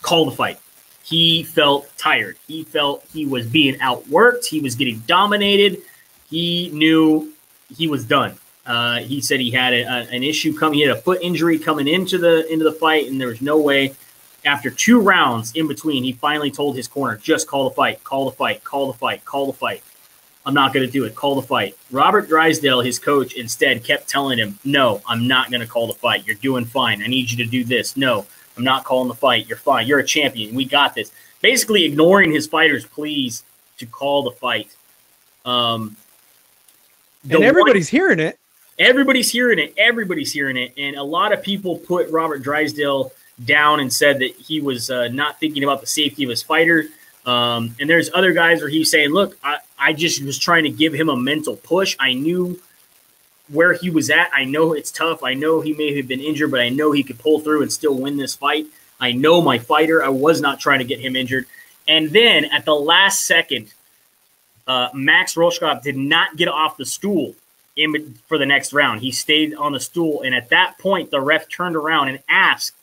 call 0.00 0.24
the 0.24 0.30
fight. 0.30 0.58
He 1.04 1.42
felt 1.42 1.90
tired. 1.98 2.38
He 2.46 2.64
felt 2.64 3.04
he 3.12 3.26
was 3.26 3.46
being 3.46 3.74
outworked. 3.80 4.46
He 4.46 4.60
was 4.60 4.74
getting 4.74 5.00
dominated. 5.00 5.82
He 6.30 6.70
knew 6.72 7.34
he 7.76 7.86
was 7.86 8.04
done. 8.04 8.36
Uh, 8.66 8.98
he 8.98 9.20
said 9.20 9.40
he 9.40 9.50
had 9.50 9.72
a, 9.72 9.82
a- 9.82 10.08
an 10.14 10.22
issue 10.22 10.56
coming. 10.56 10.78
He 10.78 10.86
had 10.86 10.96
a 10.96 11.00
foot 11.00 11.20
injury 11.22 11.58
coming 11.58 11.88
into 11.88 12.18
the 12.18 12.50
into 12.52 12.64
the 12.64 12.72
fight, 12.72 13.08
and 13.08 13.20
there 13.20 13.28
was 13.28 13.40
no 13.40 13.58
way. 13.58 13.94
After 14.44 14.70
two 14.70 15.00
rounds 15.00 15.52
in 15.54 15.68
between, 15.68 16.02
he 16.02 16.12
finally 16.12 16.50
told 16.50 16.76
his 16.76 16.88
corner, 16.88 17.16
"Just 17.16 17.46
call 17.46 17.68
the 17.68 17.74
fight. 17.74 18.02
Call 18.04 18.24
the 18.30 18.36
fight. 18.36 18.64
Call 18.64 18.86
the 18.92 18.98
fight. 18.98 19.24
Call 19.24 19.46
the 19.46 19.52
fight." 19.52 19.82
I'm 20.46 20.54
not 20.54 20.72
going 20.72 20.86
to 20.86 20.90
do 20.90 21.04
it. 21.04 21.14
Call 21.14 21.34
the 21.34 21.46
fight. 21.46 21.76
Robert 21.90 22.26
Drysdale, 22.26 22.80
his 22.80 22.98
coach, 22.98 23.34
instead 23.34 23.84
kept 23.84 24.08
telling 24.08 24.38
him, 24.38 24.58
No, 24.64 25.02
I'm 25.06 25.28
not 25.28 25.50
going 25.50 25.60
to 25.60 25.66
call 25.66 25.86
the 25.86 25.92
fight. 25.92 26.26
You're 26.26 26.34
doing 26.36 26.64
fine. 26.64 27.02
I 27.02 27.08
need 27.08 27.30
you 27.30 27.36
to 27.44 27.50
do 27.50 27.62
this. 27.62 27.94
No, 27.94 28.26
I'm 28.56 28.64
not 28.64 28.84
calling 28.84 29.08
the 29.08 29.14
fight. 29.14 29.46
You're 29.46 29.58
fine. 29.58 29.86
You're 29.86 29.98
a 29.98 30.04
champion. 30.04 30.54
We 30.54 30.64
got 30.64 30.94
this. 30.94 31.12
Basically, 31.42 31.84
ignoring 31.84 32.32
his 32.32 32.46
fighters' 32.46 32.86
pleas 32.86 33.44
to 33.76 33.84
call 33.86 34.22
the 34.22 34.30
fight. 34.30 34.74
Um, 35.44 35.96
and 37.24 37.32
one- 37.32 37.42
everybody's 37.42 37.88
hearing 37.88 38.20
it. 38.20 38.38
everybody's 38.78 39.30
hearing 39.30 39.58
it. 39.58 39.74
Everybody's 39.76 40.32
hearing 40.32 40.56
it. 40.56 40.72
And 40.78 40.96
a 40.96 41.02
lot 41.02 41.32
of 41.32 41.42
people 41.42 41.76
put 41.76 42.10
Robert 42.10 42.42
Drysdale 42.42 43.12
down 43.44 43.80
and 43.80 43.92
said 43.92 44.18
that 44.20 44.34
he 44.36 44.60
was 44.60 44.90
uh, 44.90 45.08
not 45.08 45.38
thinking 45.40 45.62
about 45.64 45.80
the 45.80 45.86
safety 45.86 46.24
of 46.24 46.30
his 46.30 46.42
fighter. 46.42 46.86
Um, 47.26 47.74
and 47.78 47.88
there's 47.88 48.10
other 48.14 48.32
guys 48.32 48.60
where 48.60 48.70
he's 48.70 48.90
saying, 48.90 49.10
look, 49.10 49.36
I, 49.44 49.58
I 49.78 49.92
just 49.92 50.22
was 50.24 50.38
trying 50.38 50.64
to 50.64 50.70
give 50.70 50.92
him 50.94 51.08
a 51.08 51.16
mental 51.16 51.56
push. 51.56 51.96
I 51.98 52.14
knew 52.14 52.60
where 53.48 53.74
he 53.74 53.90
was 53.90 54.10
at. 54.10 54.30
I 54.32 54.44
know 54.44 54.72
it's 54.72 54.90
tough. 54.90 55.22
I 55.22 55.34
know 55.34 55.60
he 55.60 55.74
may 55.74 55.94
have 55.96 56.08
been 56.08 56.20
injured, 56.20 56.50
but 56.50 56.60
I 56.60 56.68
know 56.68 56.92
he 56.92 57.02
could 57.02 57.18
pull 57.18 57.40
through 57.40 57.62
and 57.62 57.72
still 57.72 57.98
win 57.98 58.16
this 58.16 58.34
fight. 58.34 58.66
I 59.00 59.12
know 59.12 59.42
my 59.42 59.58
fighter. 59.58 60.04
I 60.04 60.08
was 60.08 60.40
not 60.40 60.60
trying 60.60 60.78
to 60.78 60.84
get 60.84 61.00
him 61.00 61.16
injured. 61.16 61.46
And 61.88 62.10
then 62.10 62.44
at 62.46 62.64
the 62.64 62.74
last 62.74 63.26
second, 63.26 63.72
uh, 64.66 64.88
Max 64.94 65.34
Rohskopf 65.34 65.82
did 65.82 65.96
not 65.96 66.36
get 66.36 66.48
off 66.48 66.76
the 66.76 66.86
stool 66.86 67.34
in, 67.76 68.14
for 68.26 68.38
the 68.38 68.46
next 68.46 68.72
round. 68.72 69.00
He 69.00 69.10
stayed 69.10 69.54
on 69.54 69.72
the 69.72 69.80
stool. 69.80 70.22
And 70.22 70.34
at 70.34 70.50
that 70.50 70.78
point, 70.78 71.10
the 71.10 71.20
ref 71.20 71.48
turned 71.48 71.76
around 71.76 72.08
and 72.08 72.18
asked, 72.28 72.74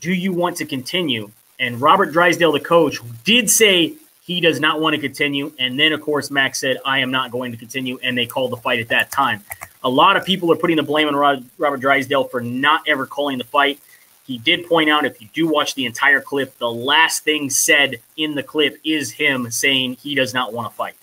Do 0.00 0.12
you 0.12 0.32
want 0.32 0.56
to 0.58 0.64
continue? 0.64 1.30
And 1.58 1.80
Robert 1.80 2.12
Drysdale, 2.12 2.52
the 2.52 2.60
coach, 2.60 2.98
did 3.24 3.50
say 3.50 3.94
he 4.22 4.40
does 4.40 4.60
not 4.60 4.80
want 4.80 4.94
to 4.94 5.00
continue. 5.00 5.52
And 5.58 5.78
then, 5.78 5.92
of 5.92 6.00
course, 6.00 6.30
Max 6.30 6.60
said, 6.60 6.78
I 6.84 7.00
am 7.00 7.10
not 7.10 7.30
going 7.30 7.52
to 7.52 7.58
continue. 7.58 7.98
And 8.02 8.16
they 8.16 8.26
called 8.26 8.52
the 8.52 8.56
fight 8.56 8.80
at 8.80 8.88
that 8.88 9.10
time. 9.10 9.44
A 9.82 9.90
lot 9.90 10.16
of 10.16 10.24
people 10.24 10.52
are 10.52 10.56
putting 10.56 10.76
the 10.76 10.82
blame 10.82 11.08
on 11.08 11.44
Robert 11.58 11.80
Drysdale 11.80 12.24
for 12.24 12.40
not 12.40 12.82
ever 12.86 13.06
calling 13.06 13.38
the 13.38 13.44
fight. 13.44 13.80
He 14.30 14.38
did 14.38 14.68
point 14.68 14.88
out, 14.88 15.04
if 15.04 15.20
you 15.20 15.26
do 15.34 15.48
watch 15.48 15.74
the 15.74 15.86
entire 15.86 16.20
clip, 16.20 16.56
the 16.58 16.70
last 16.70 17.24
thing 17.24 17.50
said 17.50 17.96
in 18.16 18.36
the 18.36 18.44
clip 18.44 18.78
is 18.84 19.10
him 19.10 19.50
saying 19.50 19.94
he 19.94 20.14
does 20.14 20.32
not 20.32 20.52
want 20.52 20.70
to 20.70 20.76
fight. 20.76 20.94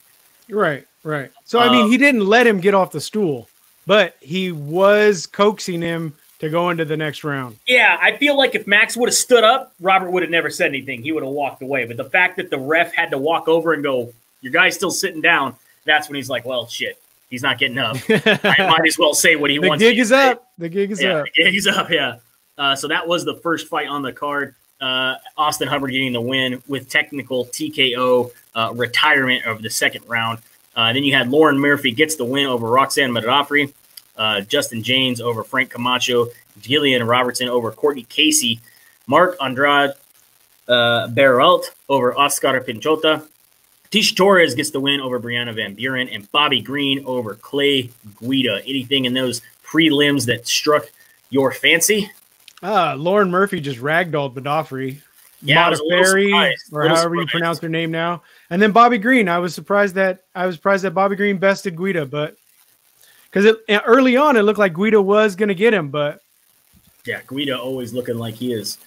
Right, 0.50 0.88
right. 1.04 1.30
So, 1.44 1.60
I 1.60 1.70
mean, 1.70 1.84
um, 1.84 1.92
he 1.92 1.98
didn't 1.98 2.26
let 2.26 2.48
him 2.48 2.62
get 2.62 2.74
off 2.74 2.92
the 2.92 3.02
stool, 3.02 3.50
but 3.86 4.16
he 4.22 4.54
was 4.54 5.26
coaxing 5.26 5.82
him 5.82 6.14
to 6.40 6.50
go 6.50 6.70
into 6.70 6.86
the 6.86 6.96
next 6.96 7.26
round. 7.26 7.58
Yeah, 7.68 7.98
I 8.00 8.16
feel 8.16 8.38
like 8.38 8.56
if 8.56 8.66
Max 8.66 8.96
would 8.96 9.10
have 9.10 9.14
stood 9.14 9.44
up, 9.44 9.74
Robert 9.82 10.10
would 10.10 10.24
have 10.24 10.32
never 10.32 10.50
said 10.50 10.68
anything. 10.68 11.02
He 11.02 11.12
would 11.12 11.24
have 11.24 11.34
walked 11.34 11.62
away. 11.62 11.84
But 11.84 11.98
the 11.98 12.10
fact 12.10 12.38
that 12.38 12.50
the 12.50 12.58
ref 12.58 12.94
had 12.94 13.12
to 13.12 13.18
walk 13.18 13.50
over 13.50 13.74
and 13.74 13.84
go, 13.84 14.14
"Your 14.40 14.54
guy's 14.54 14.76
still 14.76 14.92
sitting 14.92 15.20
down," 15.20 15.54
that's 15.84 16.08
when 16.08 16.16
he's 16.16 16.30
like, 16.30 16.46
"Well, 16.46 16.66
shit, 16.68 16.98
he's 17.30 17.44
not 17.44 17.58
getting 17.58 17.78
up. 17.78 17.98
I 18.08 18.56
might 18.70 18.88
as 18.88 18.98
well 18.98 19.14
say 19.14 19.36
what 19.36 19.50
he 19.50 19.58
the 19.58 19.68
wants." 19.68 19.84
The 19.84 19.90
gig 19.90 20.00
is 20.00 20.10
say. 20.10 20.30
up. 20.30 20.50
The 20.58 20.70
gig 20.70 20.92
is 20.92 21.04
up. 21.04 21.26
The 21.26 21.44
gig 21.44 21.56
is 21.56 21.68
up. 21.68 21.90
Yeah. 21.90 22.20
Uh, 22.58 22.76
so 22.76 22.88
that 22.88 23.08
was 23.08 23.24
the 23.26 23.36
first 23.36 23.68
fight 23.68 23.88
on 23.88 24.02
the 24.02 24.12
card. 24.12 24.56
Uh, 24.80 25.16
Austin 25.38 25.68
Hubbard 25.68 25.92
getting 25.92 26.14
the 26.14 26.22
win 26.22 26.62
with 26.68 26.90
technical 26.90 27.46
TKO 27.46 28.32
uh, 28.56 28.72
retirement 28.76 29.46
of 29.46 29.62
the 29.62 29.70
second 29.70 30.04
round. 30.08 30.40
Uh, 30.76 30.94
then 30.94 31.04
you 31.04 31.14
had 31.14 31.30
Lauren 31.30 31.58
Murphy 31.58 31.92
gets 31.92 32.16
the 32.16 32.26
win 32.26 32.46
over 32.46 32.68
Roxanne 32.68 33.12
Modafferi 33.12 33.74
uh, 34.18 34.42
Justin 34.42 34.82
Jaynes 34.82 35.22
over 35.22 35.44
Frank 35.44 35.70
Camacho, 35.70 36.28
Gillian 36.62 37.06
Robertson 37.06 37.48
over 37.48 37.72
Courtney 37.72 38.04
Casey, 38.04 38.60
Mark 39.06 39.38
Andrade 39.42 39.92
uh, 40.68 41.08
Barriault 41.08 41.66
over 41.88 42.18
Oscar 42.18 42.60
Piechota. 42.62 43.26
Tecia 43.92 44.16
Torres 44.16 44.54
gets 44.54 44.72
the 44.72 44.82
win 44.82 45.00
over 45.00 45.20
Brianna 45.20 45.56
Van 45.56 45.74
Buren 45.74 46.10
and 46.10 46.30
Bobby 46.32 46.60
Green 46.60 47.06
over 47.06 47.36
Clay 47.36 47.90
Guida. 48.20 48.62
Anything 48.68 49.06
in 49.06 49.14
those 49.14 49.42
prelims 49.64 50.26
that 50.26 50.46
struck 50.46 50.90
your 51.30 51.54
fancy? 51.54 52.12
Uh, 52.64 52.96
Lauren 52.96 53.30
Murphy 53.30 53.60
just 53.60 53.80
ragdolled 53.80 54.36
Modafferi. 54.36 55.02
Yeah, 55.42 55.72
Modafferi, 55.72 56.52
or 56.72 56.88
however 56.88 57.02
surprised. 57.02 57.14
you 57.16 57.28
pronounce 57.28 57.60
her 57.60 57.70
name 57.70 57.92
now. 57.92 58.24
And 58.50 58.62
then 58.62 58.72
Bobby 58.72 58.98
Green. 58.98 59.30
I 59.30 59.38
was 59.38 59.54
surprised 59.54 59.96
that 59.96 60.24
I 60.34 60.46
was 60.48 60.56
surprised 60.56 60.84
that 60.84 60.92
Bobby 60.92 61.16
Green 61.16 61.38
bested 61.38 61.78
Guida, 61.78 62.06
but 62.06 62.36
because 63.30 63.56
early 63.70 64.18
on 64.18 64.36
it 64.38 64.42
looked 64.42 64.60
like 64.60 64.74
Guida 64.74 65.02
was 65.02 65.36
going 65.36 65.50
to 65.50 65.56
get 65.56 65.74
him, 65.74 65.90
but 65.90 66.22
yeah, 67.06 67.22
Guida 67.28 67.60
always 67.60 67.94
looking 67.94 68.18
like 68.18 68.36
he 68.36 68.52
is 68.52 68.78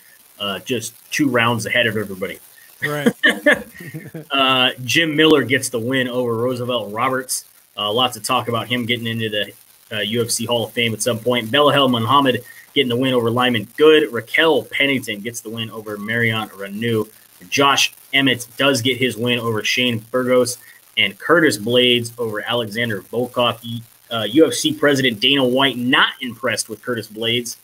uh, 0.40 0.58
just 0.60 0.94
two 1.12 1.28
rounds 1.28 1.66
ahead 1.66 1.86
of 1.86 1.96
everybody. 1.96 2.38
Right. 2.82 3.14
uh, 4.30 4.70
Jim 4.84 5.14
Miller 5.14 5.44
gets 5.44 5.68
the 5.68 5.78
win 5.78 6.08
over 6.08 6.34
Roosevelt 6.34 6.92
Roberts. 6.92 7.44
Uh, 7.76 7.92
lots 7.92 8.16
of 8.16 8.22
talk 8.22 8.48
about 8.48 8.68
him 8.68 8.86
getting 8.86 9.06
into 9.06 9.28
the 9.28 9.52
uh, 9.90 10.00
UFC 10.00 10.46
Hall 10.46 10.64
of 10.64 10.72
Fame 10.72 10.92
at 10.92 11.02
some 11.02 11.18
point. 11.18 11.48
Belal 11.48 11.90
Muhammad 11.90 12.42
getting 12.74 12.88
the 12.88 12.96
win 12.96 13.14
over 13.14 13.30
Lyman 13.30 13.68
Good. 13.76 14.12
Raquel 14.12 14.64
Pennington 14.64 15.20
gets 15.20 15.40
the 15.40 15.50
win 15.50 15.70
over 15.70 15.96
Marion 15.96 16.48
Reneau. 16.50 17.08
Josh 17.48 17.92
Emmett 18.12 18.46
does 18.56 18.82
get 18.82 18.98
his 18.98 19.16
win 19.16 19.38
over 19.38 19.64
Shane 19.64 19.98
Burgos. 20.10 20.58
And 20.96 21.18
Curtis 21.18 21.56
Blaydes 21.56 22.12
over 22.18 22.42
Alexander 22.42 23.00
Volkov. 23.02 23.82
Uh, 24.10 24.24
UFC 24.24 24.76
president 24.76 25.20
Dana 25.20 25.44
White 25.44 25.76
not 25.76 26.14
impressed 26.20 26.68
with 26.68 26.82
Curtis 26.82 27.06
Blaydes, 27.06 27.56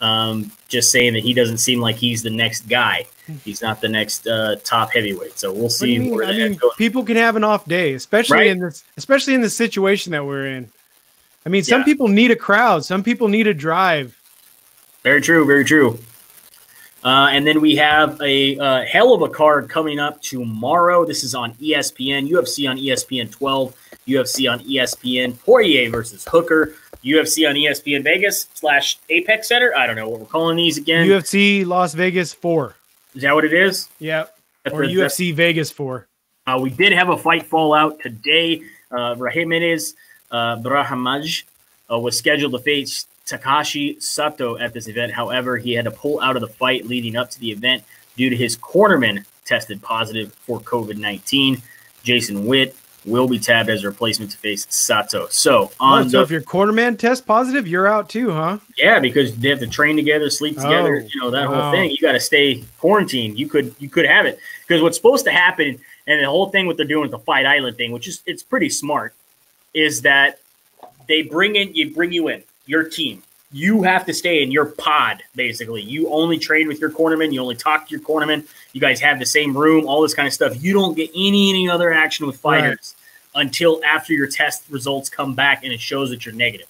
um, 0.00 0.52
just 0.68 0.92
saying 0.92 1.14
that 1.14 1.22
he 1.22 1.32
doesn't 1.32 1.58
seem 1.58 1.80
like 1.80 1.96
he's 1.96 2.22
the 2.22 2.30
next 2.30 2.68
guy. 2.68 3.06
He's 3.42 3.62
not 3.62 3.80
the 3.80 3.88
next 3.88 4.26
uh, 4.26 4.56
top 4.64 4.92
heavyweight. 4.92 5.38
So 5.38 5.50
we'll 5.50 5.70
see. 5.70 5.96
I 5.96 6.32
mean, 6.32 6.60
people 6.76 7.04
can 7.04 7.16
have 7.16 7.36
an 7.36 7.44
off 7.44 7.64
day, 7.64 7.94
especially 7.94 8.36
right? 8.36 8.46
in 8.48 8.58
this, 8.58 8.84
especially 8.98 9.34
in 9.34 9.40
the 9.40 9.48
situation 9.48 10.12
that 10.12 10.24
we're 10.26 10.46
in. 10.46 10.70
I 11.46 11.48
mean, 11.48 11.64
some 11.64 11.80
yeah. 11.80 11.84
people 11.84 12.08
need 12.08 12.30
a 12.30 12.36
crowd. 12.36 12.84
Some 12.84 13.02
people 13.02 13.28
need 13.28 13.46
a 13.46 13.54
drive. 13.54 14.18
Very 15.04 15.20
true. 15.20 15.44
Very 15.46 15.64
true. 15.64 15.98
Uh, 17.04 17.28
and 17.30 17.46
then 17.46 17.60
we 17.60 17.76
have 17.76 18.18
a 18.22 18.58
uh, 18.58 18.84
hell 18.86 19.12
of 19.12 19.20
a 19.20 19.28
card 19.28 19.68
coming 19.68 19.98
up 19.98 20.22
tomorrow. 20.22 21.04
This 21.04 21.22
is 21.22 21.34
on 21.34 21.52
ESPN, 21.54 22.30
UFC 22.30 22.68
on 22.68 22.78
ESPN 22.78 23.30
12, 23.30 23.76
UFC 24.08 24.50
on 24.50 24.60
ESPN, 24.60 25.38
Poirier 25.40 25.90
versus 25.90 26.26
Hooker, 26.26 26.72
UFC 27.04 27.46
on 27.46 27.56
ESPN 27.56 28.02
Vegas 28.02 28.48
slash 28.54 28.98
Apex 29.10 29.48
Center. 29.48 29.74
I 29.76 29.86
don't 29.86 29.96
know 29.96 30.08
what 30.08 30.20
we're 30.20 30.26
calling 30.26 30.56
these 30.56 30.78
again. 30.78 31.06
UFC 31.06 31.66
Las 31.66 31.92
Vegas 31.92 32.32
4. 32.32 32.74
Is 33.14 33.22
that 33.22 33.34
what 33.34 33.44
it 33.44 33.52
is? 33.52 33.90
That's 34.62 34.74
or 34.74 34.86
the, 34.86 34.94
UFC 34.94 35.34
Vegas 35.34 35.70
4. 35.70 36.08
Uh, 36.46 36.58
we 36.62 36.70
did 36.70 36.94
have 36.94 37.10
a 37.10 37.18
fight 37.18 37.44
fall 37.46 37.74
out 37.74 38.00
today. 38.00 38.62
Uh, 38.90 39.14
Rahiminez 39.16 39.92
uh, 40.30 40.56
Brahimaj 40.56 41.44
uh, 41.92 41.98
was 41.98 42.16
scheduled 42.16 42.52
to 42.52 42.58
face 42.58 43.06
Takashi 43.26 44.02
Sato 44.02 44.58
at 44.58 44.72
this 44.72 44.88
event. 44.88 45.12
However, 45.12 45.56
he 45.56 45.72
had 45.72 45.84
to 45.86 45.90
pull 45.90 46.20
out 46.20 46.36
of 46.36 46.42
the 46.42 46.48
fight 46.48 46.86
leading 46.86 47.16
up 47.16 47.30
to 47.30 47.40
the 47.40 47.50
event 47.50 47.82
due 48.16 48.30
to 48.30 48.36
his 48.36 48.56
cornerman 48.56 49.24
tested 49.44 49.82
positive 49.82 50.32
for 50.34 50.60
COVID 50.60 50.96
19. 50.96 51.60
Jason 52.02 52.46
Witt 52.46 52.76
will 53.06 53.28
be 53.28 53.38
tabbed 53.38 53.68
as 53.68 53.84
a 53.84 53.88
replacement 53.88 54.30
to 54.30 54.38
face 54.38 54.66
Sato. 54.70 55.26
So, 55.28 55.70
oh, 55.80 55.84
on 55.84 56.06
oh, 56.06 56.08
so 56.08 56.18
the, 56.18 56.22
if 56.22 56.30
your 56.30 56.40
cornerman 56.40 56.98
test 56.98 57.26
positive, 57.26 57.66
you're 57.68 57.86
out 57.86 58.08
too, 58.08 58.30
huh? 58.30 58.58
Yeah, 58.76 58.98
because 59.00 59.36
they 59.36 59.48
have 59.50 59.60
to 59.60 59.66
train 59.66 59.96
together, 59.96 60.30
sleep 60.30 60.56
together, 60.56 61.02
oh, 61.02 61.08
you 61.12 61.20
know 61.20 61.30
that 61.30 61.50
wow. 61.50 61.62
whole 61.62 61.72
thing. 61.72 61.90
You 61.90 61.98
got 61.98 62.12
to 62.12 62.20
stay 62.20 62.64
quarantined. 62.78 63.38
You 63.38 63.48
could 63.48 63.74
you 63.78 63.88
could 63.88 64.06
have 64.06 64.26
it 64.26 64.38
because 64.66 64.82
what's 64.82 64.96
supposed 64.96 65.24
to 65.26 65.32
happen, 65.32 65.78
and 66.06 66.22
the 66.22 66.26
whole 66.26 66.50
thing 66.50 66.66
what 66.66 66.76
they're 66.76 66.86
doing 66.86 67.02
with 67.02 67.10
the 67.10 67.18
Fight 67.18 67.46
Island 67.46 67.76
thing, 67.76 67.92
which 67.92 68.08
is 68.08 68.22
it's 68.26 68.42
pretty 68.42 68.70
smart, 68.70 69.14
is 69.74 70.02
that 70.02 70.40
they 71.08 71.22
bring 71.22 71.56
in 71.56 71.74
you 71.74 71.94
bring 71.94 72.12
you 72.12 72.28
in 72.28 72.42
your 72.66 72.84
team. 72.84 73.22
You 73.52 73.84
have 73.84 74.04
to 74.06 74.12
stay 74.12 74.42
in 74.42 74.50
your 74.50 74.66
pod, 74.66 75.22
basically. 75.36 75.80
You 75.82 76.08
only 76.10 76.38
train 76.38 76.66
with 76.66 76.80
your 76.80 76.90
cornerman. 76.90 77.32
You 77.32 77.40
only 77.40 77.54
talk 77.54 77.86
to 77.86 77.90
your 77.92 78.00
cornerman. 78.00 78.46
You 78.72 78.80
guys 78.80 79.00
have 79.00 79.20
the 79.20 79.26
same 79.26 79.56
room, 79.56 79.86
all 79.86 80.02
this 80.02 80.12
kind 80.14 80.26
of 80.26 80.34
stuff. 80.34 80.60
You 80.60 80.72
don't 80.72 80.96
get 80.96 81.10
any 81.14 81.50
any 81.50 81.68
other 81.68 81.92
action 81.92 82.26
with 82.26 82.36
fighters 82.36 82.96
right. 83.34 83.42
until 83.42 83.80
after 83.84 84.12
your 84.12 84.26
test 84.26 84.64
results 84.70 85.08
come 85.08 85.34
back 85.34 85.62
and 85.62 85.72
it 85.72 85.80
shows 85.80 86.10
that 86.10 86.26
you're 86.26 86.34
negative. 86.34 86.66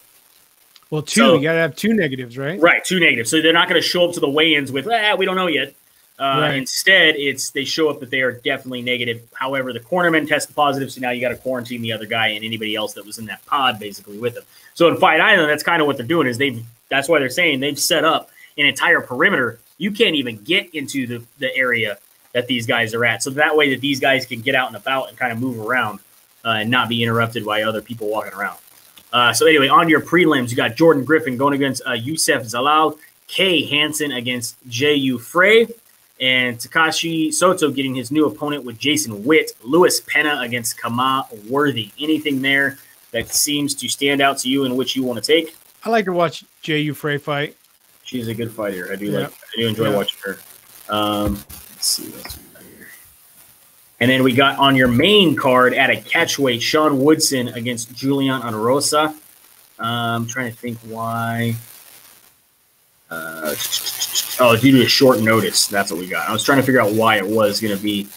Well, 0.91 1.01
two. 1.01 1.21
So, 1.21 1.35
you 1.37 1.43
got 1.43 1.55
to 1.55 1.61
have 1.61 1.75
two 1.75 1.95
negatives, 1.95 2.37
right? 2.37 2.61
Right, 2.61 2.85
two 2.85 3.01
negatives. 3.01 3.31
So 3.31 3.41
they're 3.41 3.55
not 3.55 3.69
going 3.69 3.81
to 3.81 3.87
show 3.87 4.07
up 4.07 4.15
to 4.15 4.21
the 4.21 4.29
weigh-ins 4.29 4.71
with, 4.71 4.87
ah, 4.87 5.17
we 5.17 5.25
don't 5.25 5.37
know 5.37 5.47
yet. 5.47 5.75
Uh, 6.18 6.22
right. 6.22 6.55
Instead, 6.55 7.16
it's 7.16 7.50
they 7.50 7.64
show 7.64 7.88
up 7.90 7.98
that 8.00 8.11
they 8.11 8.20
are 8.20 8.33
definitely 8.33 8.83
negative. 8.83 9.22
However, 9.35 9.72
the 9.72 9.81
cornerman 9.81 10.29
tested 10.29 10.55
positive, 10.55 10.92
so 10.92 11.00
now 11.00 11.11
you 11.11 11.20
got 11.20 11.31
to 11.31 11.37
quarantine 11.37 11.83
the 11.83 11.92
other 11.92 12.07
guy 12.07 12.29
and 12.29 12.44
anybody 12.44 12.77
else 12.77 12.92
that 12.94 13.05
was 13.05 13.18
in 13.18 13.27
that 13.27 13.44
pod, 13.46 13.81
basically 13.81 14.18
with 14.18 14.35
them. 14.35 14.44
So 14.74 14.88
in 14.88 14.96
Fight 14.96 15.20
Island, 15.20 15.50
that's 15.50 15.64
kind 15.64 15.83
of 15.83 15.88
what 15.88 15.96
they're 15.96 16.07
doing. 16.07 16.29
Is 16.29 16.38
they've 16.38 16.64
that's 16.88 17.09
why 17.09 17.18
they're 17.18 17.31
saying 17.31 17.61
they've 17.61 17.79
set 17.79 18.05
up 18.05 18.31
an 18.57 18.66
entire 18.66 19.00
perimeter. 19.00 19.59
You 19.79 19.90
can't 19.90 20.14
even 20.14 20.37
get 20.44 20.72
into 20.74 21.07
the 21.07 21.24
the 21.38 21.55
area 21.57 21.98
that 22.33 22.46
these 22.46 22.66
guys 22.66 22.94
are 22.94 23.05
at. 23.05 23.22
So 23.22 23.31
that 23.31 23.57
way 23.57 23.70
that 23.70 23.81
these 23.81 23.98
guys 23.98 24.27
can 24.27 24.40
get 24.40 24.55
out 24.55 24.68
and 24.68 24.77
about 24.77 25.09
and 25.09 25.18
kind 25.18 25.33
of 25.33 25.40
move 25.40 25.59
around 25.59 26.00
uh, 26.44 26.59
and 26.61 26.70
not 26.70 26.88
be 26.88 27.03
interrupted 27.03 27.44
by 27.44 27.62
other 27.62 27.81
people 27.81 28.09
walking 28.09 28.35
around. 28.35 28.59
Uh, 29.12 29.33
so 29.33 29.46
anyway, 29.46 29.68
on 29.68 29.88
your 29.88 30.00
prelims, 30.00 30.50
you 30.50 30.57
got 30.57 30.74
Jordan 30.74 31.05
Griffin 31.05 31.37
going 31.37 31.55
against 31.55 31.83
uh, 31.87 31.92
Youssef 31.92 32.42
Zalal, 32.42 32.98
Kay 33.29 33.64
Hansen 33.64 34.11
against 34.11 34.57
Jinh 34.68 35.00
Yu 35.00 35.18
Frey, 35.18 35.68
and 36.20 36.59
Takashi 36.59 37.33
Sato 37.33 37.70
getting 37.70 37.94
his 37.94 38.11
new 38.11 38.27
opponent 38.27 38.64
with 38.64 38.79
Jason 38.79 39.24
Witt, 39.24 39.53
Lewis 39.62 40.00
Pena 40.00 40.40
against 40.40 40.79
Khama 40.79 41.27
Worthy. 41.48 41.90
Anything 42.00 42.40
there 42.40 42.79
that 43.11 43.29
seems 43.29 43.74
to 43.77 43.88
stand 43.88 44.20
out 44.20 44.38
to 44.38 44.48
you 44.48 44.64
and 44.64 44.77
which 44.77 44.94
you 44.94 45.03
want 45.03 45.22
to 45.22 45.27
take? 45.27 45.57
I 45.85 45.90
like 45.90 46.05
to 46.07 46.12
watch 46.12 46.44
Jinh 46.62 46.85
Yu 46.85 46.94
Frey 46.94 47.18
fight. 47.18 47.57
She's 48.05 48.29
a 48.29 48.35
good 48.35 48.50
fighter. 48.50 48.90
I 48.92 48.96
do 48.96 49.07
yeah. 49.07 49.18
like. 49.20 49.33
I 49.33 49.61
do 49.61 49.68
enjoy 49.68 49.90
yeah. 49.90 49.96
watching 49.96 50.18
her. 50.24 50.38
Um, 50.88 51.35
let's 51.35 51.87
see 51.87 52.11
what's 52.11 52.37
here. 52.37 52.88
And 54.00 54.11
then 54.11 54.22
we 54.22 54.33
got 54.33 54.59
on 54.59 54.77
your 54.77 54.88
main 54.88 55.37
card 55.37 55.74
at 55.74 55.90
a 55.90 55.94
catchweight, 55.94 56.61
Sean 56.61 56.98
Woodson 56.98 57.48
against 57.48 57.94
Julian 57.94 58.42
Erosa. 58.42 59.09
Um, 59.79 60.22
I'm 60.22 60.27
trying 60.27 60.50
to 60.53 60.57
think 60.57 60.79
why. 60.81 61.57
Uh, 63.11 63.55
oh, 64.40 64.57
due 64.61 64.73
to 64.73 64.85
a 64.85 64.88
short 64.88 65.21
notice. 65.21 65.67
That's 65.67 65.90
what 65.90 66.01
we 66.01 66.09
got. 66.09 66.29
I 66.29 66.33
was 66.33 66.43
trying 66.45 66.59
to 66.59 66.64
figure 66.64 66.81
out 66.81 66.93
why 66.93 67.17
it 67.17 67.27
was 67.27 67.61
going 67.61 67.77
to 67.77 67.83
be 67.83 68.09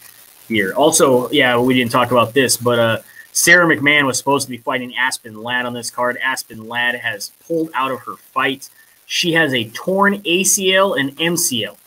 here. 0.47 0.73
Also, 0.73 1.29
yeah, 1.31 1.59
we 1.59 1.73
didn't 1.73 1.91
talk 1.91 2.11
about 2.11 2.33
this, 2.33 2.57
but 2.57 2.79
uh, 2.79 2.99
Sara 3.31 3.67
McMann 3.67 4.05
was 4.05 4.17
supposed 4.17 4.47
to 4.47 4.49
be 4.49 4.57
fighting 4.57 4.95
Aspen 4.95 5.41
Ladd 5.41 5.65
on 5.65 5.73
this 5.73 5.91
card. 5.91 6.17
Aspen 6.17 6.67
Ladd 6.67 6.95
has 6.95 7.31
pulled 7.47 7.69
out 7.73 7.91
of 7.91 7.99
her 8.01 8.15
fight. 8.15 8.69
She 9.05 9.33
has 9.33 9.53
a 9.53 9.65
torn 9.69 10.21
ACL 10.23 10.99
and 10.99 11.15
MCL. 11.17 11.77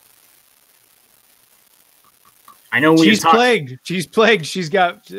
I 2.73 2.81
know 2.81 2.97
she's 2.97 3.21
talk- 3.21 3.35
plagued. 3.35 3.79
She's 3.83 4.07
plagued. 4.07 4.47
She's 4.47 4.69
got 4.69 5.11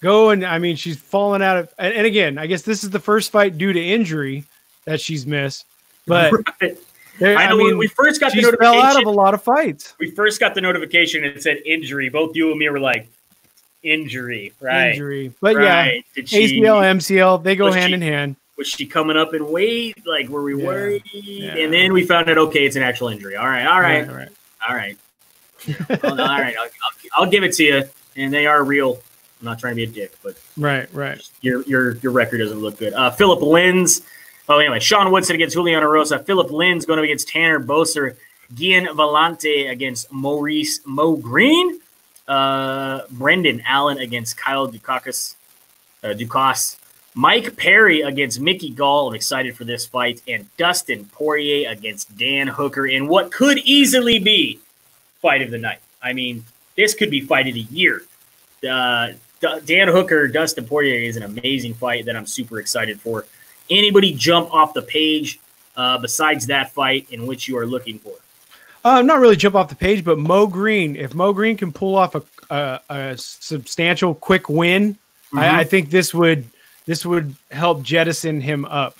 go 0.00 0.30
and 0.30 0.44
I 0.44 0.58
mean 0.58 0.76
she's 0.76 0.96
fallen 0.96 1.42
out 1.42 1.56
of. 1.56 1.74
And, 1.78 1.92
and, 1.92 2.06
again, 2.06 2.38
I 2.38 2.46
guess 2.46 2.62
this 2.62 2.84
is 2.84 2.90
the 2.90 3.00
first 3.00 3.32
fight 3.32 3.58
due 3.58 3.72
to 3.72 3.80
injury 3.82 4.44
that 4.84 5.00
she's 5.00 5.26
missed. 5.26 5.66
But 6.06 6.32
right. 6.60 6.78
I 7.20 7.46
know 7.48 7.54
I 7.54 7.56
mean, 7.56 7.78
we 7.78 7.86
first 7.86 8.20
got 8.20 8.32
the 8.32 8.40
notification. 8.40 8.72
Fell 8.72 8.82
out 8.82 9.00
of 9.00 9.06
a 9.06 9.10
lot 9.10 9.34
of 9.34 9.42
fights. 9.42 9.94
We 9.98 10.10
first 10.10 10.40
got 10.40 10.54
the 10.54 10.60
notification 10.60 11.24
and 11.24 11.36
it 11.36 11.42
said 11.42 11.58
injury. 11.66 12.08
Both 12.08 12.34
you 12.34 12.50
and 12.50 12.58
me 12.58 12.68
were 12.68 12.80
like, 12.80 13.08
injury, 13.82 14.52
right? 14.60 14.90
Injury, 14.90 15.32
but 15.40 15.56
right. 15.56 16.04
yeah, 16.14 16.24
she, 16.24 16.60
ACL, 16.60 16.82
MCL, 16.82 17.42
they 17.42 17.56
go 17.56 17.72
hand 17.72 17.90
she, 17.90 17.94
in 17.94 18.02
hand. 18.02 18.36
Was 18.56 18.68
she 18.68 18.86
coming 18.86 19.16
up 19.16 19.34
in 19.34 19.50
weight? 19.50 19.96
Like, 20.06 20.28
were 20.28 20.42
we 20.42 20.56
yeah. 20.56 20.66
worried? 20.66 21.02
Yeah. 21.12 21.56
And 21.56 21.72
then 21.72 21.92
we 21.92 22.04
found 22.04 22.28
out, 22.28 22.38
okay, 22.38 22.66
it's 22.66 22.76
an 22.76 22.82
actual 22.82 23.08
injury. 23.08 23.36
All 23.36 23.46
right, 23.46 23.66
all 23.66 23.80
right, 23.80 24.08
all 24.08 24.14
right, 24.14 24.28
all 24.68 24.74
right. 24.74 24.98
well, 26.02 26.14
no, 26.14 26.24
all 26.24 26.40
right, 26.40 26.56
I'll, 26.58 26.64
I'll, 26.64 27.22
I'll 27.24 27.30
give 27.30 27.44
it 27.44 27.52
to 27.54 27.64
you. 27.64 27.82
And 28.16 28.32
they 28.32 28.46
are 28.46 28.64
real. 28.64 29.00
I'm 29.40 29.46
not 29.46 29.58
trying 29.58 29.72
to 29.72 29.76
be 29.76 29.84
a 29.84 29.86
dick, 29.86 30.12
but 30.22 30.36
right, 30.58 30.92
right. 30.92 31.20
Your 31.40 31.62
your 31.62 31.96
your 31.98 32.12
record 32.12 32.38
doesn't 32.38 32.58
look 32.58 32.78
good. 32.78 32.92
Uh, 32.92 33.10
Philip 33.10 33.40
Lins. 33.40 34.02
Oh, 34.50 34.58
anyway, 34.58 34.80
Sean 34.80 35.12
Woodson 35.12 35.36
against 35.36 35.54
Julian 35.54 35.80
Erosa. 35.80 36.26
Philip 36.26 36.48
Lins 36.48 36.84
going 36.84 36.98
up 36.98 37.04
against 37.04 37.28
Tanner 37.28 37.60
Boser. 37.60 38.16
Gian 38.52 38.86
Villante 38.86 39.70
against 39.70 40.10
Maurice 40.10 40.80
Mo 40.84 41.14
Green. 41.14 41.78
Uh, 42.26 43.02
Brendan 43.12 43.62
Allen 43.64 43.98
against 43.98 44.36
Kyle 44.36 44.66
Daukaus. 44.66 45.36
Uh, 46.02 46.08
Daukaus. 46.08 46.78
Mike 47.14 47.56
Perry 47.56 48.00
against 48.00 48.40
Mickey 48.40 48.70
Gall. 48.70 49.10
I'm 49.10 49.14
excited 49.14 49.56
for 49.56 49.64
this 49.64 49.86
fight. 49.86 50.20
And 50.26 50.48
Dustin 50.56 51.04
Poirier 51.04 51.70
against 51.70 52.18
Dan 52.18 52.48
Hooker 52.48 52.88
in 52.88 53.06
what 53.06 53.30
could 53.30 53.58
easily 53.58 54.18
be 54.18 54.58
fight 55.22 55.42
of 55.42 55.52
the 55.52 55.58
night. 55.58 55.78
I 56.02 56.12
mean, 56.12 56.44
this 56.76 56.94
could 56.94 57.10
be 57.10 57.20
fight 57.20 57.46
of 57.46 57.54
the 57.54 57.60
year. 57.60 58.02
Uh, 58.68 59.12
Dan 59.64 59.86
Hooker, 59.86 60.26
Dustin 60.26 60.64
Poirier 60.64 61.08
is 61.08 61.16
an 61.16 61.22
amazing 61.22 61.74
fight 61.74 62.04
that 62.06 62.16
I'm 62.16 62.26
super 62.26 62.58
excited 62.58 63.00
for 63.00 63.26
anybody 63.70 64.12
jump 64.12 64.52
off 64.52 64.74
the 64.74 64.82
page 64.82 65.38
uh, 65.76 65.98
besides 65.98 66.46
that 66.46 66.72
fight 66.72 67.06
in 67.10 67.26
which 67.26 67.48
you 67.48 67.56
are 67.58 67.66
looking 67.66 67.98
for? 67.98 68.14
Uh, 68.84 69.02
not 69.02 69.20
really 69.20 69.36
jump 69.36 69.54
off 69.54 69.68
the 69.68 69.74
page, 69.74 70.04
but 70.04 70.18
Mo 70.18 70.46
Green. 70.46 70.96
If 70.96 71.14
Mo 71.14 71.32
Green 71.32 71.56
can 71.56 71.70
pull 71.70 71.96
off 71.96 72.14
a, 72.14 72.22
a, 72.50 72.80
a 72.88 73.18
substantial 73.18 74.14
quick 74.14 74.48
win, 74.48 74.94
mm-hmm. 74.94 75.38
I, 75.38 75.60
I, 75.60 75.64
think 75.64 75.90
this 75.90 76.14
would 76.14 76.46
this 76.86 77.04
would 77.04 77.34
help 77.50 77.82
jettison 77.82 78.40
him 78.40 78.64
up. 78.64 78.96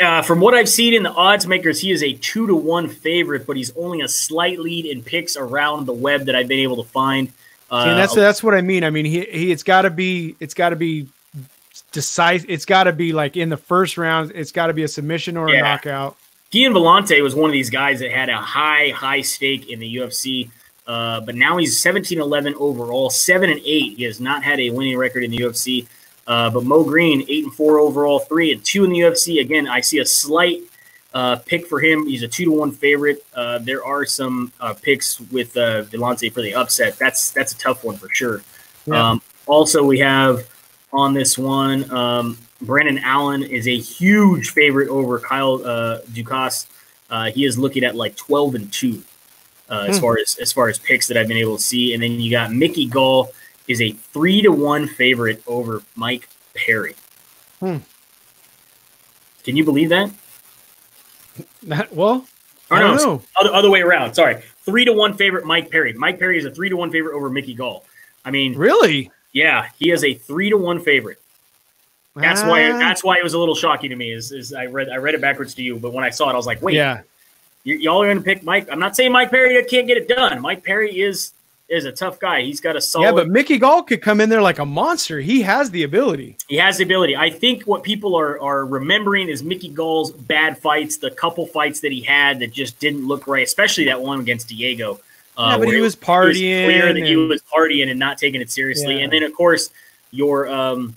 Uh, 0.00 0.22
from 0.22 0.40
what 0.40 0.54
I've 0.54 0.68
seen 0.68 0.94
in 0.94 1.02
the 1.02 1.12
odds 1.12 1.46
makers, 1.46 1.80
he 1.80 1.92
is 1.92 2.02
a 2.02 2.14
two 2.14 2.46
to 2.46 2.56
one 2.56 2.88
favorite, 2.88 3.46
but 3.46 3.56
he's 3.56 3.76
only 3.76 4.00
a 4.00 4.08
slight 4.08 4.58
lead 4.58 4.86
in 4.86 5.02
picks 5.02 5.36
around 5.36 5.86
the 5.86 5.92
web 5.92 6.24
that 6.24 6.34
I've 6.34 6.48
been 6.48 6.60
able 6.60 6.82
to 6.82 6.90
find. 6.90 7.30
Uh, 7.70 7.84
See, 7.84 7.90
that's 7.90 8.14
that's 8.14 8.42
what 8.42 8.54
I 8.54 8.62
mean. 8.62 8.84
I 8.84 8.90
mean, 8.90 9.04
he, 9.04 9.20
he 9.20 9.52
it's 9.52 9.62
got 9.62 9.82
to 9.82 9.90
be 9.90 10.34
it's 10.40 10.54
got 10.54 10.70
to 10.70 10.76
be 10.76 11.08
decisive. 11.94 12.50
It's 12.50 12.66
got 12.66 12.84
to 12.84 12.92
be 12.92 13.12
like 13.12 13.38
in 13.38 13.48
the 13.48 13.56
first 13.56 13.96
round. 13.96 14.32
It's 14.34 14.52
got 14.52 14.66
to 14.66 14.74
be 14.74 14.82
a 14.82 14.88
submission 14.88 15.38
or 15.38 15.48
yeah. 15.48 15.60
a 15.60 15.62
knockout. 15.62 16.16
Gian 16.50 16.72
Villante 16.72 17.22
was 17.22 17.34
one 17.34 17.48
of 17.48 17.52
these 17.52 17.70
guys 17.70 18.00
that 18.00 18.10
had 18.10 18.28
a 18.28 18.36
high, 18.36 18.90
high 18.90 19.22
stake 19.22 19.70
in 19.70 19.80
the 19.80 19.96
UFC. 19.96 20.50
Uh, 20.86 21.20
but 21.20 21.34
now 21.34 21.56
he's 21.56 21.80
17 21.80 22.20
11 22.20 22.54
overall, 22.56 23.08
7 23.08 23.48
and 23.48 23.60
8. 23.60 23.96
He 23.96 24.02
has 24.04 24.20
not 24.20 24.44
had 24.44 24.60
a 24.60 24.70
winning 24.70 24.98
record 24.98 25.24
in 25.24 25.30
the 25.30 25.38
UFC. 25.38 25.86
Uh, 26.26 26.50
but 26.50 26.64
Mo 26.64 26.84
Green, 26.84 27.24
8 27.28 27.44
and 27.44 27.54
4 27.54 27.78
overall, 27.80 28.18
3 28.18 28.52
and 28.52 28.64
2 28.64 28.84
in 28.84 28.90
the 28.90 28.98
UFC. 29.00 29.40
Again, 29.40 29.66
I 29.66 29.80
see 29.80 29.98
a 29.98 30.06
slight 30.06 30.62
uh, 31.12 31.36
pick 31.46 31.66
for 31.66 31.80
him. 31.80 32.06
He's 32.06 32.22
a 32.22 32.28
2 32.28 32.44
to 32.44 32.50
1 32.50 32.72
favorite. 32.72 33.24
Uh, 33.34 33.58
there 33.58 33.84
are 33.84 34.04
some 34.04 34.52
uh, 34.60 34.74
picks 34.74 35.20
with 35.20 35.56
uh, 35.56 35.84
Villante 35.84 36.32
for 36.32 36.42
the 36.42 36.54
upset. 36.54 36.98
That's 36.98 37.30
that's 37.30 37.52
a 37.52 37.58
tough 37.58 37.84
one 37.84 37.96
for 37.96 38.08
sure. 38.10 38.42
Yeah. 38.86 39.10
Um, 39.10 39.22
also, 39.46 39.84
we 39.84 39.98
have 40.00 40.48
on 40.94 41.12
this 41.12 41.36
one. 41.36 41.90
Um, 41.90 42.38
Brandon 42.62 42.98
Allen 42.98 43.42
is 43.42 43.68
a 43.68 43.76
huge 43.76 44.50
favorite 44.50 44.88
over 44.88 45.18
Kyle 45.18 45.60
uh, 45.64 46.00
Daukaus. 46.12 46.66
Uh, 47.10 47.30
he 47.30 47.44
is 47.44 47.58
looking 47.58 47.84
at 47.84 47.94
like 47.94 48.16
twelve 48.16 48.54
and 48.54 48.72
two 48.72 49.02
uh, 49.68 49.86
as 49.88 49.96
hmm. 49.96 50.02
far 50.02 50.18
as 50.18 50.38
as 50.40 50.52
far 50.52 50.68
as 50.68 50.78
picks 50.78 51.08
that 51.08 51.16
I've 51.16 51.28
been 51.28 51.36
able 51.36 51.56
to 51.56 51.62
see. 51.62 51.92
And 51.92 52.02
then 52.02 52.12
you 52.12 52.30
got 52.30 52.52
Mickey 52.52 52.86
Gall 52.86 53.30
is 53.68 53.80
a 53.80 53.92
three 53.92 54.42
to 54.42 54.50
one 54.50 54.86
favorite 54.86 55.42
over 55.46 55.82
Mike 55.96 56.28
Perry. 56.54 56.94
Hmm. 57.60 57.78
Can 59.42 59.56
you 59.56 59.64
believe 59.64 59.90
that? 59.90 60.10
Not, 61.62 61.92
well, 61.92 62.26
I 62.70 62.80
don't 62.80 62.96
know. 62.96 63.22
Other, 63.40 63.52
other 63.52 63.70
way 63.70 63.82
around. 63.82 64.14
Sorry, 64.14 64.42
three 64.64 64.84
to 64.84 64.92
one 64.92 65.14
favorite 65.14 65.44
Mike 65.44 65.70
Perry. 65.70 65.92
Mike 65.92 66.18
Perry 66.18 66.38
is 66.38 66.44
a 66.44 66.50
three 66.50 66.68
to 66.68 66.76
one 66.76 66.90
favorite 66.90 67.14
over 67.14 67.28
Mickey 67.28 67.54
Gall. 67.54 67.84
I 68.24 68.30
mean, 68.30 68.54
really? 68.54 69.10
Yeah, 69.34 69.68
he 69.78 69.90
is 69.90 70.02
a 70.02 70.14
three 70.14 70.48
to 70.48 70.56
one 70.56 70.80
favorite. 70.80 71.18
That's 72.16 72.42
why. 72.42 72.68
That's 72.68 73.02
why 73.02 73.18
it 73.18 73.24
was 73.24 73.34
a 73.34 73.38
little 73.38 73.56
shocking 73.56 73.90
to 73.90 73.96
me. 73.96 74.12
Is, 74.12 74.30
is 74.30 74.54
I 74.54 74.66
read 74.66 74.88
I 74.88 74.96
read 74.96 75.14
it 75.14 75.20
backwards 75.20 75.52
to 75.56 75.62
you, 75.62 75.76
but 75.76 75.92
when 75.92 76.04
I 76.04 76.10
saw 76.10 76.30
it, 76.30 76.32
I 76.32 76.36
was 76.36 76.46
like, 76.46 76.62
wait, 76.62 76.76
yeah, 76.76 77.02
y- 77.66 77.72
y'all 77.80 78.00
are 78.02 78.06
going 78.06 78.18
to 78.18 78.22
pick 78.22 78.44
Mike. 78.44 78.68
I'm 78.70 78.78
not 78.78 78.94
saying 78.94 79.10
Mike 79.10 79.30
Perry 79.30 79.62
can't 79.64 79.88
get 79.88 79.96
it 79.96 80.06
done. 80.08 80.40
Mike 80.40 80.62
Perry 80.62 81.00
is 81.00 81.32
is 81.68 81.86
a 81.86 81.90
tough 81.92 82.20
guy. 82.20 82.42
He's 82.42 82.60
got 82.60 82.76
a 82.76 82.80
solid. 82.80 83.06
Yeah, 83.06 83.12
but 83.12 83.28
Mickey 83.28 83.58
Gall 83.58 83.82
could 83.82 84.00
come 84.00 84.20
in 84.20 84.28
there 84.28 84.42
like 84.42 84.60
a 84.60 84.66
monster. 84.66 85.18
He 85.18 85.42
has 85.42 85.72
the 85.72 85.82
ability. 85.82 86.36
He 86.46 86.56
has 86.56 86.76
the 86.76 86.84
ability. 86.84 87.16
I 87.16 87.30
think 87.30 87.64
what 87.64 87.82
people 87.82 88.14
are 88.14 88.40
are 88.40 88.64
remembering 88.64 89.28
is 89.28 89.42
Mickey 89.42 89.68
Gall's 89.68 90.12
bad 90.12 90.56
fights, 90.56 90.98
the 90.98 91.10
couple 91.10 91.46
fights 91.46 91.80
that 91.80 91.90
he 91.90 92.02
had 92.02 92.38
that 92.38 92.52
just 92.52 92.78
didn't 92.78 93.08
look 93.08 93.26
right, 93.26 93.44
especially 93.44 93.86
that 93.86 94.00
one 94.00 94.20
against 94.20 94.48
Diego. 94.48 95.00
Uh, 95.36 95.56
yeah, 95.58 95.64
but 95.64 95.74
he 95.74 95.80
was 95.80 95.96
partying. 95.96 96.42
It 96.42 96.66
Was 96.66 96.74
clear 96.74 96.86
that 96.86 96.96
and... 96.96 97.06
he 97.06 97.16
was 97.16 97.42
partying 97.42 97.90
and 97.90 97.98
not 97.98 98.18
taking 98.18 98.40
it 98.40 98.50
seriously. 98.50 98.96
Yeah. 98.96 99.04
And 99.04 99.12
then, 99.12 99.22
of 99.22 99.34
course, 99.34 99.70
your 100.10 100.48
um, 100.48 100.96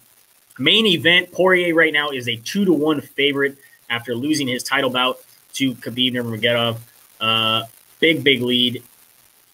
main 0.59 0.85
event, 0.85 1.31
Poirier, 1.31 1.73
right 1.73 1.91
now 1.91 2.09
is 2.09 2.27
a 2.27 2.35
two 2.37 2.65
to 2.65 2.73
one 2.73 3.01
favorite 3.01 3.57
after 3.89 4.13
losing 4.13 4.47
his 4.47 4.63
title 4.63 4.89
bout 4.89 5.19
to 5.53 5.73
Khabib 5.75 6.13
Nurmagomedov. 6.13 6.77
Uh, 7.19 7.63
big, 7.99 8.23
big 8.23 8.41
lead. 8.41 8.83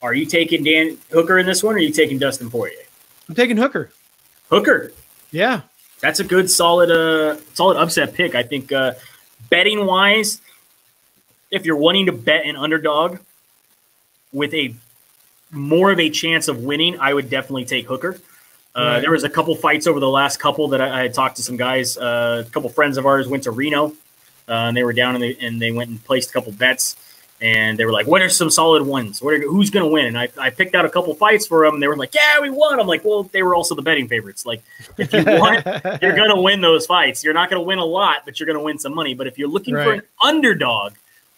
Are 0.02 0.13
you 0.13 0.26
taking 0.26 0.65
Dan 0.65 0.98
Hooker 1.12 1.39
in 1.39 1.46
this 1.46 1.63
one, 1.63 1.76
or 1.76 1.78
are 1.78 1.82
you 1.82 1.93
taking 1.93 2.19
Dustin 2.19 2.50
Poirier? 2.50 2.76
I'm 3.30 3.36
taking 3.36 3.56
Hooker. 3.56 3.89
Hooker. 4.50 4.91
Yeah, 5.32 5.62
that's 6.02 6.19
a 6.19 6.26
good, 6.26 6.50
solid, 6.50 6.91
uh, 6.91 7.38
solid 7.54 7.78
upset 7.78 8.13
pick. 8.13 8.36
I 8.36 8.43
think 8.43 8.74
uh, 8.74 8.96
betting 9.50 9.86
wise, 9.86 10.41
if 11.52 11.65
you're 11.65 11.78
wanting 11.78 12.08
to 12.08 12.12
bet 12.12 12.46
an 12.46 12.58
underdog, 12.58 13.19
with 14.34 14.54
a 14.54 14.76
more 15.52 15.91
of 15.91 16.00
a 16.00 16.10
chance 16.10 16.48
of 16.48 16.63
winning, 16.63 17.00
I 17.00 17.13
would 17.13 17.30
definitely 17.30 17.65
take 17.65 17.86
Hooker. 17.88 18.19
Uh, 18.76 18.82
right. 18.82 19.00
There 19.02 19.12
was 19.12 19.24
a 19.24 19.30
couple 19.30 19.56
fights 19.56 19.86
over 19.86 20.00
the 20.00 20.10
last 20.10 20.38
couple 20.38 20.67
that 20.69 20.82
I, 20.82 21.00
I 21.00 21.02
had 21.04 21.13
talked 21.13 21.38
to 21.38 21.43
some 21.43 21.58
guys. 21.58 21.96
Uh, 21.96 22.43
a 22.46 22.50
couple 22.50 22.69
friends 22.69 22.98
of 22.98 23.06
ours 23.06 23.28
went 23.28 23.43
to 23.43 23.52
Reno, 23.52 23.89
uh, 24.50 24.52
and 24.52 24.76
they 24.76 24.84
were 24.84 24.93
down 24.93 25.15
and 25.15 25.24
they, 25.24 25.38
and 25.39 25.62
they 25.62 25.72
went 25.72 25.89
and 25.89 26.04
placed 26.04 26.32
a 26.32 26.34
couple 26.34 26.52
bets. 26.52 26.96
And 27.41 27.78
they 27.78 27.84
were 27.84 27.91
like, 27.91 28.08
"What 28.08 28.22
are 28.22 28.30
some 28.30 28.50
solid 28.50 28.84
ones? 28.84 29.22
What 29.22 29.34
Are, 29.34 29.41
who's 29.41 29.69
going 29.69 29.84
to 29.84 29.91
win?" 29.91 30.06
And 30.06 30.17
I, 30.17 30.30
I 30.39 30.50
picked 30.50 30.76
out 30.76 30.86
a 30.86 30.89
couple 30.89 31.13
fights 31.13 31.46
for 31.46 31.65
them. 31.65 31.74
And 31.74 31.84
they 31.84 31.88
were 31.88 31.98
like, 31.98 32.15
"Yeah, 32.15 32.39
we 32.39 32.50
won." 32.50 32.80
I'm 32.80 32.88
like, 32.88 33.04
"Well, 33.04 33.24
they 33.24 33.43
were 33.43 33.54
also 33.54 33.76
the 33.76 33.82
betting 33.82 34.08
favorites. 34.08 34.46
Like, 34.46 34.63
if 34.98 35.12
you 35.12 35.24
want, 35.26 35.65
you're 36.02 36.15
going 36.15 36.34
to 36.34 36.39
win 36.39 36.62
those 36.62 36.86
fights. 36.86 37.22
You're 37.22 37.34
not 37.34 37.50
going 37.50 37.62
to 37.62 37.65
win 37.65 37.80
a 37.80 37.86
lot, 37.86 38.22
but 38.24 38.39
you're 38.39 38.48
going 38.48 38.58
to 38.58 38.63
win 38.63 38.80
some 38.80 38.96
money. 38.96 39.13
But 39.13 39.28
if 39.28 39.38
you're 39.38 39.50
looking 39.50 39.74
right. 39.74 39.84
for 39.84 39.93
an 39.93 40.02
underdog, 40.24 40.93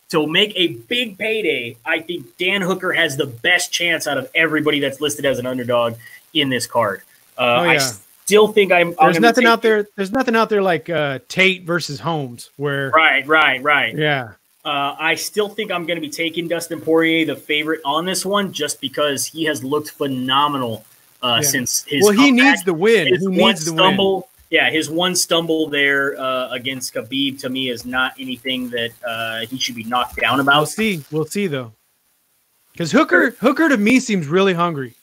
to 0.10 0.28
make 0.28 0.54
a 0.56 0.74
big 0.74 1.18
payday, 1.18 1.78
I 1.86 2.00
think 2.00 2.38
Dan 2.38 2.62
Hooker 2.62 2.94
has 2.94 3.18
the 3.18 3.26
best 3.26 3.72
chance 3.72 4.08
out 4.08 4.18
of 4.18 4.30
everybody 4.36 4.80
that's 4.80 5.02
listed 5.02 5.26
as 5.26 5.40
an 5.40 5.46
underdog 5.46 5.96
in 6.34 6.50
this 6.50 6.68
card. 6.68 7.02
Uh, 7.38 7.42
oh, 7.42 7.64
yeah. 7.64 7.72
I 7.72 7.78
still 7.78 8.48
think 8.48 8.72
I'm. 8.72 8.94
There's 9.00 9.18
I'm 9.18 9.22
nothing 9.22 9.46
out 9.46 9.62
there. 9.62 9.88
There's 9.96 10.12
nothing 10.12 10.36
out 10.36 10.50
there 10.50 10.62
like 10.62 10.90
uh, 10.90 11.20
Tate 11.28 11.64
versus 11.64 12.00
Holmes, 12.00 12.50
where 12.58 12.92
right, 12.92 13.26
right, 13.28 13.62
right. 13.62 13.96
Yeah. 13.96 14.34
Uh, 14.64 14.96
I 14.98 15.14
still 15.14 15.48
think 15.48 15.72
I'm 15.72 15.86
going 15.86 15.98
to 15.98 16.02
be 16.02 16.10
taking 16.10 16.48
Dustin 16.48 16.82
Poirier, 16.82 17.26
the 17.26 17.36
favorite 17.36 17.82
on 17.86 18.06
this 18.06 18.26
one, 18.26 18.52
just 18.52 18.82
because 18.82 19.24
he 19.24 19.44
has 19.44 19.64
looked 19.64 19.92
phenomenal 19.92 20.84
uh, 21.22 21.40
yeah. 21.42 21.48
since 21.48 21.84
his. 21.84 22.04
Well, 22.04 22.14
he 22.14 22.32
needs 22.32 22.64
the 22.64 22.74
win. 22.74 23.08
His 23.08 23.22
he 23.22 23.28
needs 23.28 23.66
the 23.66 23.72
stumble, 23.72 24.16
win 24.16 24.24
yeah, 24.56 24.70
his 24.70 24.90
one 24.90 25.18
stumble 25.18 25.68
there 25.68 26.18
uh, 26.18 26.48
against 26.52 26.94
Khabib 26.94 27.38
to 27.42 27.50
me 27.50 27.70
is 27.70 27.86
not 27.86 28.14
anything 28.18 28.70
that 28.70 28.92
uh, 29.06 29.40
he 29.48 29.60
should 29.60 29.76
be 29.76 29.84
knocked 29.84 30.16
down 30.16 30.40
about. 30.40 30.60
We'll 30.60 30.66
see. 30.66 31.04
We'll 31.12 31.26
see 31.26 31.48
though, 31.48 31.74
because 32.72 32.90
Hooker 32.90 33.32
Hooker 33.32 33.68
to 33.68 33.76
me 33.76 34.00
seems 34.00 34.28
really 34.28 34.54
hungry. 34.54 34.94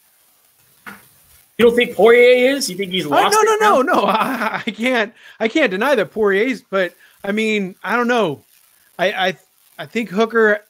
You 0.87 1.67
don't 1.67 1.77
think 1.77 1.95
Poirier 1.95 2.57
is? 2.57 2.71
You 2.71 2.79
think 2.79 2.93
he's 2.93 3.05
lost? 3.05 3.37
Uh, 3.37 3.43
no, 3.43 3.57
no, 3.57 3.83
no, 3.83 3.83
no. 3.83 4.05
I, 4.07 4.63
I, 4.67 4.71
can't. 4.71 5.13
I 5.39 5.49
can't 5.49 5.71
deny 5.71 5.95
that 5.97 6.11
Poirier's. 6.11 6.63
But 6.63 6.95
I 7.23 7.33
mean, 7.33 7.75
I 7.85 7.95
don't 7.95 8.09
know. 8.09 8.43
I 8.99 9.13
I 9.13 9.37
I 9.81 9.85
think 9.85 10.09
Hooker 10.09 10.65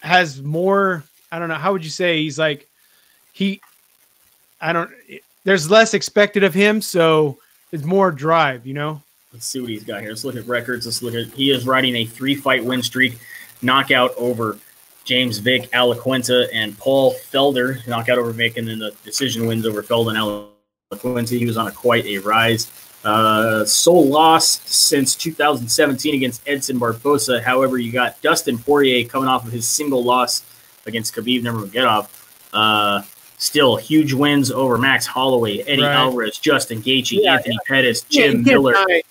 has 0.00 0.40
more. 0.40 1.04
I 1.30 1.38
don't 1.38 1.50
know. 1.50 1.56
How 1.56 1.72
would 1.72 1.84
you 1.84 1.90
say 1.90 2.22
he's 2.22 2.38
like 2.38 2.66
he? 3.34 3.60
I 4.58 4.72
don't. 4.72 4.90
There's 5.44 5.70
less 5.70 5.92
expected 5.92 6.44
of 6.44 6.54
him, 6.54 6.80
so 6.80 7.36
it's 7.72 7.84
more 7.84 8.10
drive, 8.10 8.66
you 8.66 8.74
know. 8.74 9.02
Let's 9.32 9.46
see 9.46 9.60
what 9.60 9.70
he's 9.70 9.84
got 9.84 10.00
here. 10.00 10.10
Let's 10.10 10.24
look 10.24 10.36
at 10.36 10.46
records. 10.46 10.86
Let's 10.86 11.02
look 11.02 11.14
at. 11.14 11.26
He 11.34 11.50
is 11.50 11.66
riding 11.66 11.96
a 11.96 12.06
three 12.06 12.34
fight 12.34 12.64
win 12.64 12.82
streak, 12.82 13.18
knockout 13.60 14.12
over 14.16 14.58
James 15.04 15.38
Vick, 15.38 15.68
Al 15.72 15.94
Iaquinta, 15.94 16.48
and 16.52 16.76
Paul 16.78 17.14
Felder 17.14 17.86
Knockout 17.86 18.18
over 18.18 18.30
Vick, 18.30 18.56
and 18.56 18.68
then 18.68 18.78
the 18.78 18.94
decision 19.04 19.46
wins 19.46 19.66
over 19.66 19.82
Felder 19.82 20.08
and 20.08 20.18
Al 20.18 20.50
Iaquinta. 20.92 21.38
He 21.38 21.46
was 21.46 21.56
on 21.56 21.66
a 21.66 21.72
quite 21.72 22.04
a 22.06 22.18
rise. 22.18 22.70
Uh, 23.04 23.64
sole 23.64 24.06
loss 24.06 24.60
since 24.68 25.14
2017 25.14 26.14
against 26.14 26.42
Edson 26.46 26.80
Barbosa. 26.80 27.42
However, 27.42 27.78
you 27.78 27.92
got 27.92 28.20
Dustin 28.22 28.58
Poirier 28.58 29.06
coming 29.06 29.28
off 29.28 29.46
of 29.46 29.52
his 29.52 29.68
single 29.68 30.02
loss 30.02 30.42
against 30.84 31.14
Khabib 31.14 31.42
Nurmagomedov. 31.42 32.08
Uh, 32.52 33.02
still 33.38 33.76
huge 33.76 34.12
wins 34.12 34.50
over 34.50 34.78
Max 34.78 35.06
Holloway, 35.06 35.60
Eddie 35.60 35.82
right. 35.82 35.94
Alvarez, 35.94 36.38
Justin 36.38 36.82
Gaethje, 36.82 37.20
yeah, 37.22 37.34
Anthony 37.34 37.54
yeah. 37.54 37.68
Pettis, 37.74 38.02
Jim 38.02 38.42
yeah, 38.44 38.52
Miller. 38.52 38.72
Deny, 38.72 39.02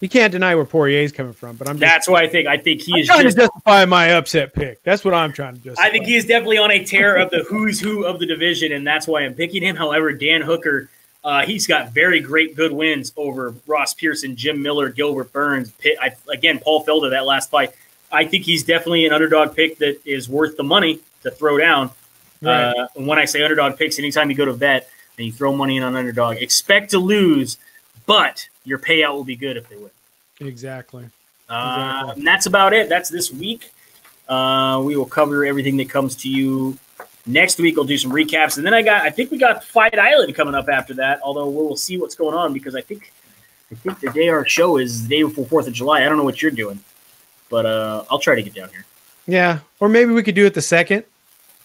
you 0.00 0.08
can't 0.08 0.32
deny 0.32 0.54
where 0.54 0.64
Poirier 0.64 1.00
is 1.00 1.12
coming 1.12 1.32
from, 1.32 1.56
but 1.56 1.68
I'm. 1.68 1.76
Just, 1.76 1.80
That's 1.80 2.08
why 2.08 2.22
I 2.22 2.28
think. 2.28 2.48
I 2.48 2.56
think 2.56 2.82
he 2.82 2.94
I'm 2.94 3.00
is 3.00 3.06
trying 3.06 3.22
just, 3.22 3.36
to 3.36 3.42
justify 3.44 3.84
my 3.84 4.12
upset 4.12 4.52
pick. 4.52 4.82
That's 4.82 5.04
what 5.04 5.14
I'm 5.14 5.32
trying 5.32 5.54
to 5.54 5.60
justify. 5.60 5.86
I 5.86 5.90
think 5.90 6.06
he 6.06 6.16
is 6.16 6.26
definitely 6.26 6.58
on 6.58 6.70
a 6.70 6.84
tear 6.84 7.16
of 7.16 7.30
the 7.30 7.44
who's 7.48 7.80
who 7.80 8.04
of 8.04 8.18
the 8.18 8.26
division, 8.26 8.72
and 8.72 8.86
that's 8.86 9.06
why 9.06 9.22
I'm 9.22 9.34
picking 9.34 9.62
him. 9.62 9.76
However, 9.76 10.12
Dan 10.12 10.42
Hooker 10.42 10.88
uh, 11.24 11.46
he's 11.46 11.66
got 11.66 11.92
very 11.92 12.20
great 12.20 12.54
good 12.54 12.70
wins 12.70 13.12
over 13.16 13.54
Ross 13.66 13.94
Pearson, 13.94 14.36
Jim 14.36 14.62
Miller, 14.62 14.90
Gilbert 14.90 15.32
Burns, 15.32 15.70
Pitt, 15.72 15.96
I, 16.00 16.12
again 16.30 16.58
Paul 16.58 16.84
Felder 16.84 17.10
that 17.10 17.24
last 17.24 17.50
fight. 17.50 17.72
I 18.12 18.26
think 18.26 18.44
he's 18.44 18.62
definitely 18.62 19.06
an 19.06 19.12
underdog 19.12 19.56
pick 19.56 19.78
that 19.78 19.98
is 20.04 20.28
worth 20.28 20.56
the 20.56 20.62
money 20.62 21.00
to 21.22 21.30
throw 21.30 21.58
down. 21.58 21.90
Right. 22.42 22.70
Uh, 22.70 22.88
and 22.96 23.06
when 23.06 23.18
I 23.18 23.24
say 23.24 23.42
underdog 23.42 23.78
picks, 23.78 23.98
anytime 23.98 24.30
you 24.30 24.36
go 24.36 24.44
to 24.44 24.52
vet 24.52 24.88
and 25.16 25.26
you 25.26 25.32
throw 25.32 25.54
money 25.54 25.76
in 25.76 25.82
on 25.82 25.96
underdog, 25.96 26.36
expect 26.36 26.90
to 26.90 26.98
lose, 26.98 27.58
but 28.06 28.48
your 28.64 28.78
payout 28.78 29.14
will 29.14 29.24
be 29.24 29.36
good 29.36 29.56
if 29.56 29.68
they 29.68 29.76
win. 29.76 29.90
Exactly. 30.40 31.04
Uh, 31.48 32.02
exactly. 32.02 32.12
And 32.18 32.26
that's 32.26 32.46
about 32.46 32.72
it. 32.72 32.88
That's 32.88 33.08
this 33.08 33.32
week. 33.32 33.70
Uh, 34.28 34.82
we 34.84 34.96
will 34.96 35.06
cover 35.06 35.44
everything 35.44 35.76
that 35.76 35.90
comes 35.90 36.16
to 36.16 36.28
you 36.28 36.78
Next 37.26 37.58
week 37.58 37.76
we'll 37.76 37.86
do 37.86 37.96
some 37.96 38.12
recaps, 38.12 38.58
and 38.58 38.66
then 38.66 38.74
I 38.74 38.82
got 38.82 39.02
I 39.02 39.10
think 39.10 39.30
we 39.30 39.38
got 39.38 39.64
Fight 39.64 39.98
Island 39.98 40.34
coming 40.34 40.54
up 40.54 40.68
after 40.68 40.92
that. 40.94 41.20
Although 41.22 41.48
we'll 41.48 41.76
see 41.76 41.96
what's 41.96 42.14
going 42.14 42.36
on 42.36 42.52
because 42.52 42.74
I 42.74 42.82
think 42.82 43.12
I 43.72 43.76
think 43.76 43.98
the 44.00 44.10
day 44.10 44.28
our 44.28 44.44
show 44.44 44.76
is 44.76 45.02
the 45.02 45.16
day 45.16 45.22
before 45.22 45.46
Fourth 45.46 45.66
of 45.66 45.72
July. 45.72 46.04
I 46.04 46.08
don't 46.08 46.18
know 46.18 46.24
what 46.24 46.42
you're 46.42 46.50
doing, 46.50 46.80
but 47.48 47.64
uh, 47.64 48.04
I'll 48.10 48.18
try 48.18 48.34
to 48.34 48.42
get 48.42 48.52
down 48.52 48.68
here. 48.68 48.84
Yeah, 49.26 49.60
or 49.80 49.88
maybe 49.88 50.12
we 50.12 50.22
could 50.22 50.34
do 50.34 50.44
it 50.44 50.52
the 50.52 50.60
second. 50.60 51.04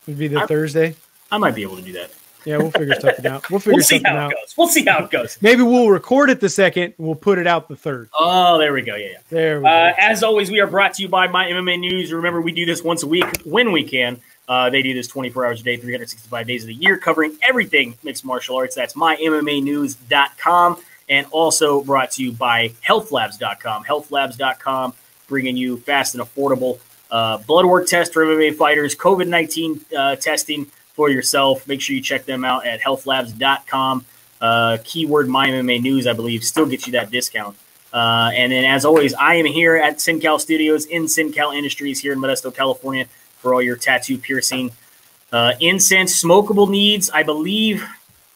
Would 0.10 0.18
be 0.18 0.28
the 0.28 0.42
I, 0.42 0.46
Thursday. 0.48 0.96
I 1.32 1.38
might 1.38 1.54
be 1.56 1.62
able 1.62 1.76
to 1.78 1.82
do 1.84 1.94
that. 1.94 2.12
Yeah, 2.46 2.58
we'll 2.58 2.72
figure 2.72 2.96
something 3.00 3.28
out. 3.28 3.50
We'll 3.50 3.60
figure 3.60 3.76
we'll 3.76 3.84
see 3.84 4.02
how 4.04 4.16
it 4.16 4.20
out. 4.20 4.32
goes. 4.32 4.56
We'll 4.58 4.68
see 4.68 4.84
how 4.84 5.04
it 5.06 5.12
goes. 5.12 5.38
Maybe 5.42 5.62
we'll 5.62 5.90
record 5.90 6.30
it 6.30 6.40
the 6.40 6.50
second. 6.50 6.96
We'll 6.98 7.16
put 7.16 7.38
it 7.38 7.46
out 7.46 7.68
the 7.68 7.76
third. 7.76 8.10
Oh, 8.18 8.58
there 8.58 8.74
we 8.74 8.82
go. 8.82 8.96
Yeah, 8.96 9.08
yeah. 9.08 9.18
There 9.30 9.60
we 9.62 9.68
uh, 9.68 9.94
As 10.00 10.24
always, 10.24 10.50
we 10.50 10.60
are 10.60 10.68
brought 10.68 10.96
to 10.96 11.04
you 11.04 11.10
by 11.10 11.28
My 11.28 11.46
MMA 11.46 11.80
News. 11.80 12.12
Remember, 12.12 12.42
we 12.42 12.52
do 12.52 12.66
this 12.66 12.82
once 12.84 13.04
a 13.04 13.08
week 13.08 13.26
when 13.44 13.72
we 13.72 13.84
can. 13.84 14.20
Uh, 14.48 14.70
they 14.70 14.82
do 14.82 14.96
this 14.96 15.08
24 15.08 15.46
hours 15.46 15.62
a 15.62 15.64
day, 15.64 15.78
365 15.78 16.48
days 16.48 16.64
of 16.64 16.68
the 16.70 16.74
year, 16.74 16.98
covering 16.98 17.38
everything 17.48 17.96
mixed 18.04 18.26
martial 18.26 18.56
arts. 18.58 18.74
That's 18.76 18.96
mymmanews.com. 18.96 20.82
And 21.08 21.28
also 21.32 21.84
brought 21.84 22.12
to 22.12 22.24
you 22.24 22.32
by 22.32 22.70
healthlabs.com. 22.88 23.84
Healthlabs.com, 23.84 24.94
bringing 25.28 25.58
you 25.58 25.78
fast 25.78 26.16
and 26.16 26.24
affordable 26.24 26.80
uh, 27.12 27.38
blood 27.40 27.66
work 27.66 27.88
test 27.88 28.14
for 28.14 28.26
MMA 28.26 28.56
fighters, 28.56 28.96
COVID 28.96 29.28
19 29.28 29.82
uh, 29.98 30.16
testing 30.16 30.66
for 30.94 31.10
yourself. 31.10 31.68
Make 31.68 31.82
sure 31.82 31.96
you 31.96 32.02
check 32.02 32.26
them 32.26 32.44
out 32.44 32.66
at 32.66 32.82
healthlabs.com. 32.82 34.06
Uh, 34.42 34.78
keyword 34.84 35.28
my 35.28 35.48
MMA 35.48 35.82
News, 35.82 36.08
I 36.08 36.14
believe, 36.14 36.44
still 36.44 36.66
gets 36.66 36.88
you 36.88 36.94
that 36.94 37.12
discount. 37.12 37.58
Uh, 37.92 38.32
and 38.34 38.52
then, 38.52 38.66
as 38.66 38.86
always, 38.86 39.14
I 39.16 39.36
am 39.36 39.46
here 39.46 39.76
at 39.76 39.98
SinCal 39.98 40.40
Studios 40.40 40.86
in 40.86 41.06
SinCal 41.06 41.56
Industries 41.56 42.00
here 42.00 42.14
in 42.14 42.20
Modesto, 42.20 42.54
California 42.54 43.06
for 43.40 43.54
all 43.54 43.62
your 43.62 43.76
tattoo 43.76 44.18
piercing. 44.18 44.72
Uh, 45.32 45.54
incense, 45.60 46.24
smokable 46.24 46.70
needs. 46.70 47.10
I 47.10 47.24
believe, 47.24 47.86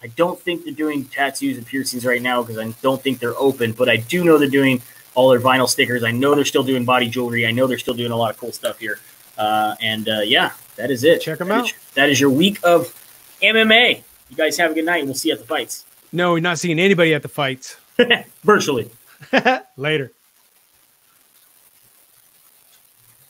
I 0.02 0.08
don't 0.08 0.40
think 0.40 0.64
they're 0.64 0.74
doing 0.74 1.06
tattoos 1.06 1.58
and 1.58 1.66
piercings 1.66 2.06
right 2.06 2.22
now 2.22 2.42
because 2.42 2.58
I 2.58 2.74
don't 2.82 3.02
think 3.02 3.20
they're 3.20 3.38
open, 3.38 3.74
but 3.74 3.90
I 3.90 3.98
do 3.98 4.24
know 4.24 4.38
they're 4.38 4.48
doing 4.48 4.82
all 5.16 5.30
their 5.30 5.40
vinyl 5.40 5.68
stickers. 5.68 6.04
I 6.04 6.12
know 6.12 6.36
they're 6.36 6.46
still 6.46 6.64
doing 6.64 6.86
body 6.86 7.08
jewelry. 7.10 7.46
I 7.46 7.52
know 7.52 7.68
they're 7.68 7.78
still 7.78 7.94
doing 7.94 8.12
a 8.12 8.16
lot 8.16 8.32
of 8.32 8.38
cool 8.38 8.52
stuff 8.52 8.80
here. 8.80 9.00
Uh, 9.38 9.76
and 9.82 10.08
uh, 10.10 10.22
yeah, 10.22 10.52
that 10.76 10.92
is 10.92 11.04
it. 11.04 11.22
Check 11.22 11.40
them 11.40 11.50
that 11.50 11.60
out. 11.60 11.66
Is, 11.66 11.74
that 11.96 12.10
is 12.10 12.20
your 12.20 12.30
week 12.30 12.60
of 12.64 12.94
MMA. 13.42 14.04
You 14.30 14.38
guys 14.38 14.58
have 14.58 14.72
a 14.72 14.74
good 14.74 14.86
night. 14.86 15.06
We'll 15.06 15.14
see 15.14 15.30
you 15.30 15.34
at 15.34 15.40
the 15.40 15.48
fights. 15.48 15.86
No, 16.12 16.34
we're 16.34 16.40
not 16.40 16.60
seeing 16.60 16.80
anybody 16.80 17.14
at 17.14 17.22
the 17.22 17.28
fights. 17.28 17.78
Virtually. 18.44 18.90
Later. 19.78 20.12